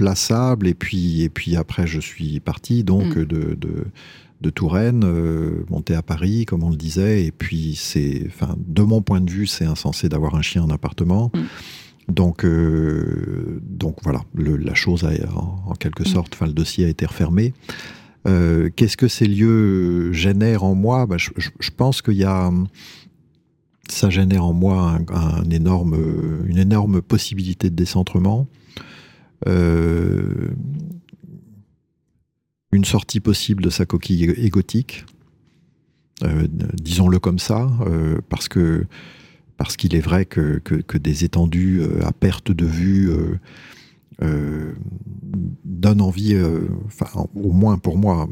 [0.02, 0.66] irremplaçable.
[0.66, 3.24] Et puis, et puis après, je suis parti donc mm.
[3.24, 3.58] de,
[4.40, 7.24] de, Touraine, euh, monté à Paris, comme on le disait.
[7.24, 10.70] Et puis, c'est, enfin, de mon point de vue, c'est insensé d'avoir un chien en
[10.70, 11.30] appartement.
[11.34, 12.12] Mm.
[12.12, 16.06] Donc, euh, donc voilà, la chose a, en, quelque mm.
[16.06, 17.54] sorte, enfin, le dossier a été refermé.
[18.26, 21.06] Euh, qu'est-ce que ces lieux génèrent en moi?
[21.06, 22.50] Bah, je, pense qu'il y a
[23.88, 25.96] ça génère en moi un, énorme,
[26.46, 28.48] une énorme possibilité de décentrement.
[29.48, 30.50] Euh,
[32.72, 35.04] une sortie possible de sa coquille égotique,
[36.22, 38.86] euh, disons-le comme ça, euh, parce que
[39.58, 43.12] parce qu'il est vrai que, que, des étendues à perte de vue
[45.64, 46.36] donnent envie,
[46.86, 48.28] enfin, au moins pour moi,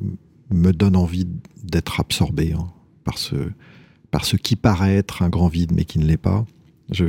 [0.50, 1.28] me donne envie
[1.62, 2.66] d'être absorbé hein,
[3.04, 3.36] par, ce,
[4.10, 6.46] par ce qui paraît être un grand vide mais qui ne l'est pas.
[6.90, 7.04] Je,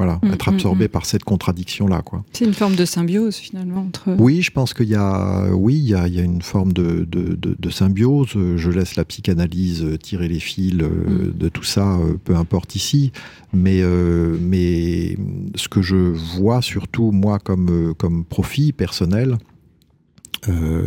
[0.00, 0.92] voilà, mm, être absorbé mm, mm.
[0.92, 2.00] par cette contradiction-là.
[2.00, 2.24] quoi.
[2.32, 4.16] C'est une forme de symbiose finalement entre.
[4.18, 8.30] Oui, je pense qu'il y a, oui, il y a, une forme de, symbiose.
[8.56, 13.12] Je laisse la psychanalyse tirer les fils euh, de tout ça, euh, peu importe ici.
[13.52, 15.18] Mais, euh, mais
[15.54, 19.36] ce que je vois surtout moi comme, comme profit personnel,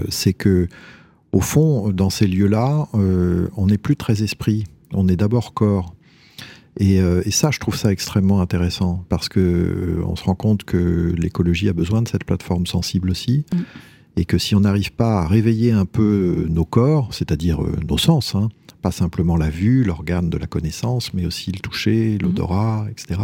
[0.10, 0.68] c'est que
[1.32, 4.64] au fond, dans ces lieux-là, on n'est plus très esprit.
[4.92, 5.94] On est d'abord corps.
[6.82, 10.64] Euh, et, ça, je trouve ça extrêmement intéressant parce que euh, on se rend compte
[10.64, 13.46] que l'écologie a besoin de cette plateforme sensible aussi.
[13.54, 13.58] Mm.
[14.16, 17.98] Et que si on n'arrive pas à réveiller un peu nos corps, c'est-à-dire euh, nos
[17.98, 18.50] sens, hein,
[18.82, 22.24] pas simplement la vue, l'organe de la connaissance, mais aussi le toucher, mm.
[22.24, 23.20] l'odorat, etc.,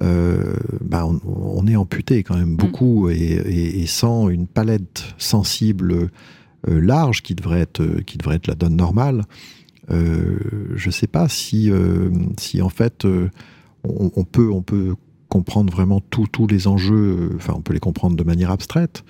[0.00, 2.56] bah, on, est amputé quand même mm.
[2.56, 6.10] beaucoup et, sans une palette sensible
[6.64, 9.57] large qui devrait, être, qui devrait être la donne normale, euh,
[9.90, 13.30] je ne sais pas si, euh, si en fait euh,
[13.84, 14.94] on, peut, on peut
[15.28, 19.04] comprendre vraiment tous les enjeux, enfin on peut les comprendre de manière abstraite,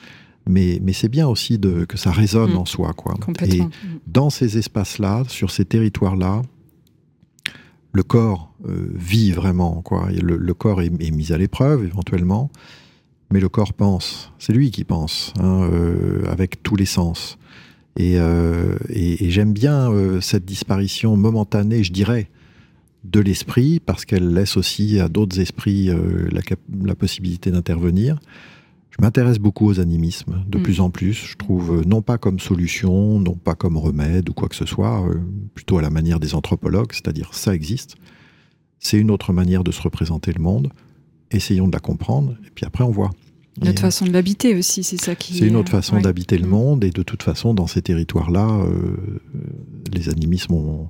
[0.46, 2.58] mais, mais c'est bien aussi de, que ça résonne mm.
[2.58, 2.92] en soi.
[2.92, 3.14] Quoi.
[3.46, 3.62] Et
[4.06, 6.42] dans ces espaces-là, sur ces territoires-là,
[7.92, 9.82] le corps vit vraiment.
[9.82, 10.10] Quoi.
[10.12, 12.50] Le, corps est, mis à l'épreuve éventuellement,
[13.32, 14.32] mais le corps pense.
[14.38, 15.68] C'est lui qui pense, hein,
[16.28, 17.38] avec tous les sens.
[17.98, 22.30] Euh, et, j'aime bien euh, cette disparition momentanée, je dirais,
[23.04, 26.28] de l'esprit, parce qu'elle laisse aussi à d'autres esprits euh,
[26.84, 28.18] la, possibilité d'intervenir.
[28.90, 30.62] Je m'intéresse beaucoup aux animismes, de mm.
[30.62, 31.12] plus en plus.
[31.12, 35.04] Je trouve, non pas comme solution, non pas comme remède ou quoi que ce soit,
[35.54, 37.96] plutôt à la manière des anthropologues, c'est-à-dire ça existe.
[38.80, 40.70] C'est une autre manière de se représenter le monde.
[41.30, 43.10] Essayons de la comprendre, et puis après on voit.
[43.60, 45.34] Une autre façon de l'habiter aussi, c'est ça qui.
[45.34, 46.50] C'est une autre façon d'habiter le mm.
[46.50, 49.20] monde, et de toute façon, dans ces territoires-là, euh,
[49.92, 50.86] les animismes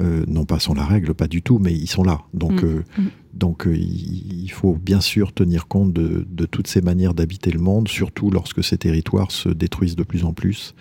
[0.00, 2.22] euh, non pas sont la règle, pas du tout, mais ils sont là.
[2.34, 2.66] Donc, mm.
[2.66, 3.08] Euh, mm.
[3.34, 7.88] donc il faut bien sûr tenir compte de, de toutes ces manières d'habiter le monde,
[7.88, 10.74] surtout lorsque ces territoires se détruisent de plus en plus,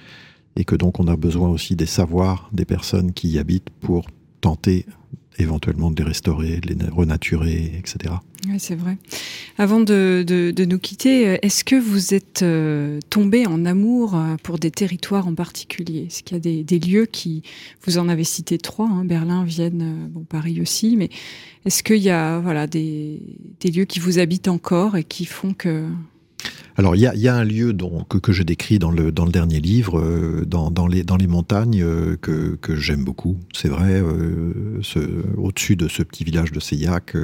[0.55, 4.07] et que donc on a besoin aussi des savoirs des personnes qui y habitent pour
[4.41, 4.85] tenter
[5.39, 8.15] éventuellement de les restaurer, de les renaturer, etc.
[8.47, 8.97] Oui, c'est vrai.
[9.59, 14.59] Avant de, nous quitter, euh, est-ce que vous êtes euh, tombé en amour euh, pour
[14.59, 16.05] des territoires en particulier?
[16.07, 17.41] Est-ce qu'il y a des, lieux qui,
[17.83, 21.09] vous en avez cité trois, hein, Berlin, Vienne, bon, Paris aussi, mais
[21.65, 23.19] est-ce qu'il y a voilà, des,
[23.63, 25.87] lieux qui vous habitent encore et qui font que...
[26.77, 27.75] Alors, il y a, un lieu
[28.07, 29.99] que, que, je décris dans le, dans le dernier livre,
[30.45, 31.83] dans, dans, les, dans les montagnes,
[32.21, 33.37] que, que j'aime beaucoup.
[33.55, 34.03] C'est vrai,
[35.35, 37.15] au-dessus de ce petit village de Seillac,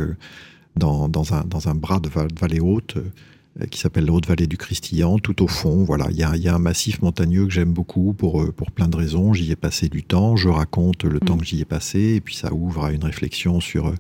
[0.75, 2.09] dans, dans, un, dans un bras de
[2.39, 2.97] vallée haute,
[3.69, 5.83] qui s'appelle la Haute-Vallée du Cristillan, tout au fond.
[5.83, 8.87] Voilà, il y a, y a, un massif montagneux que j'aime beaucoup pour, pour plein
[8.87, 9.33] de raisons.
[9.33, 11.39] J'y ai passé du temps, je raconte le temps mmh.
[11.39, 13.93] que j'y ai passé, et puis ça ouvre à une réflexion sur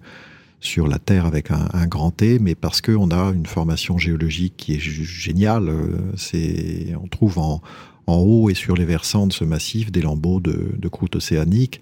[0.63, 4.73] sur la Terre avec un, grand T, mais parce qu'on a une formation géologique qui
[4.73, 5.67] est géniale.
[5.67, 7.61] Euh, c'est, on trouve en,
[8.07, 11.81] haut et sur les versants de ce massif des lambeaux de, croûte océanique.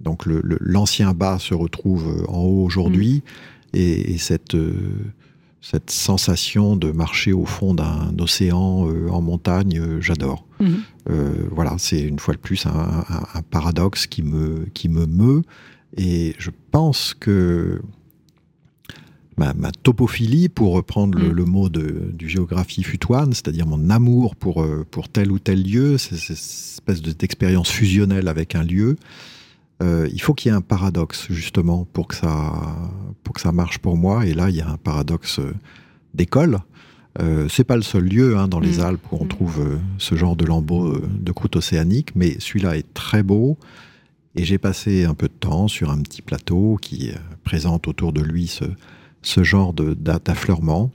[0.00, 3.30] Donc l'ancien bas se retrouve en haut aujourd'hui, mm.
[3.72, 5.12] Et, cette, euh,
[5.60, 10.46] cette sensation de marcher au fond d'un océan euh, en montagne, j'adore.
[10.60, 10.74] Mm.
[11.50, 13.04] voilà, c'est une fois de plus un,
[13.50, 15.42] paradoxe qui me, qui me meut,
[15.96, 17.80] et je pense que
[19.36, 21.48] ma, topophilie, pour reprendre le, mm.
[21.48, 25.98] mot de, du géographie futoine, c'est-à-dire mon amour pour, euh, pour tel ou tel lieu,
[25.98, 28.96] cette espèce d'expérience fusionnelle avec un lieu,
[29.82, 32.52] euh, il faut qu'il y ait un paradoxe justement pour que, ça,
[33.36, 34.26] que ça marche pour moi.
[34.26, 35.54] Et là, il y a un paradoxe euh,
[36.14, 36.58] d'école.
[37.20, 38.80] Euh, c'est pas le seul lieu hein, dans les mm.
[38.80, 39.28] Alpes où on mm.
[39.28, 43.58] trouve ce genre de lambeaux de croûte océanique, mais celui-là est très beau.
[44.34, 47.10] Et j'ai passé un peu de temps sur un petit plateau qui
[47.42, 48.64] présente autour de lui ce,
[49.22, 50.90] ce genre d'affleurement.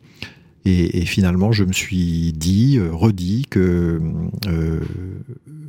[0.64, 4.00] Et, finalement, je me suis dit, euh, redit que
[4.48, 4.80] euh,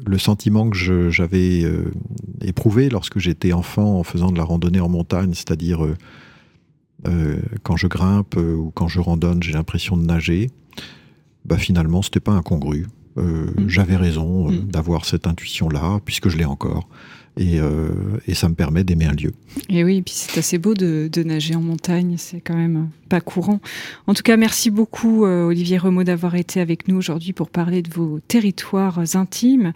[0.07, 1.91] le sentiment que j'avais euh,
[2.43, 5.87] éprouvé lorsque j'étais enfant en faisant de la randonnée en montagne, c'est-à-dire
[7.63, 10.51] quand je grimpe ou quand je randonne, j'ai l'impression de nager,
[11.45, 12.87] bah finalement, c'était pas incongru.
[13.17, 13.69] Mmh.
[13.69, 14.69] J'avais raison mmh.
[14.69, 16.89] d'avoir cette intuition-là, puisque je l'ai encore.
[17.41, 19.33] Euh, et, ça me permet d'aimer un lieu.
[19.71, 23.61] Et oui, puis c'est assez beau de, nager en montagne, c'est quand même pas courant.
[24.07, 27.81] En tout cas, merci beaucoup euh, Olivier Remaud d'avoir été avec nous aujourd'hui pour parler
[27.81, 29.73] de vos territoires intimes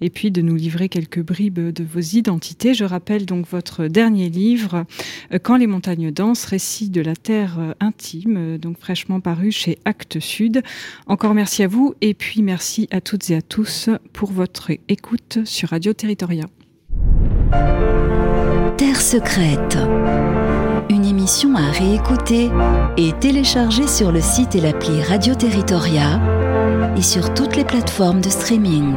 [0.00, 2.74] et puis de nous livrer quelques bribes de vos identités.
[2.74, 4.84] Je rappelle donc votre dernier livre,
[5.32, 10.20] euh, Quand les montagnes dansent, récit de la terre intime, donc fraîchement paru chez Actes
[10.20, 10.62] Sud.
[11.06, 15.38] Encore merci à vous et puis merci à toutes et à tous pour votre écoute
[15.44, 16.46] sur Radio Territoria.
[17.50, 19.78] Terre secrète.
[20.88, 22.50] Une émission à réécouter
[22.96, 26.20] et télécharger sur le site et l'appli Radio Territoria
[26.96, 28.94] et sur toutes les plateformes de streaming.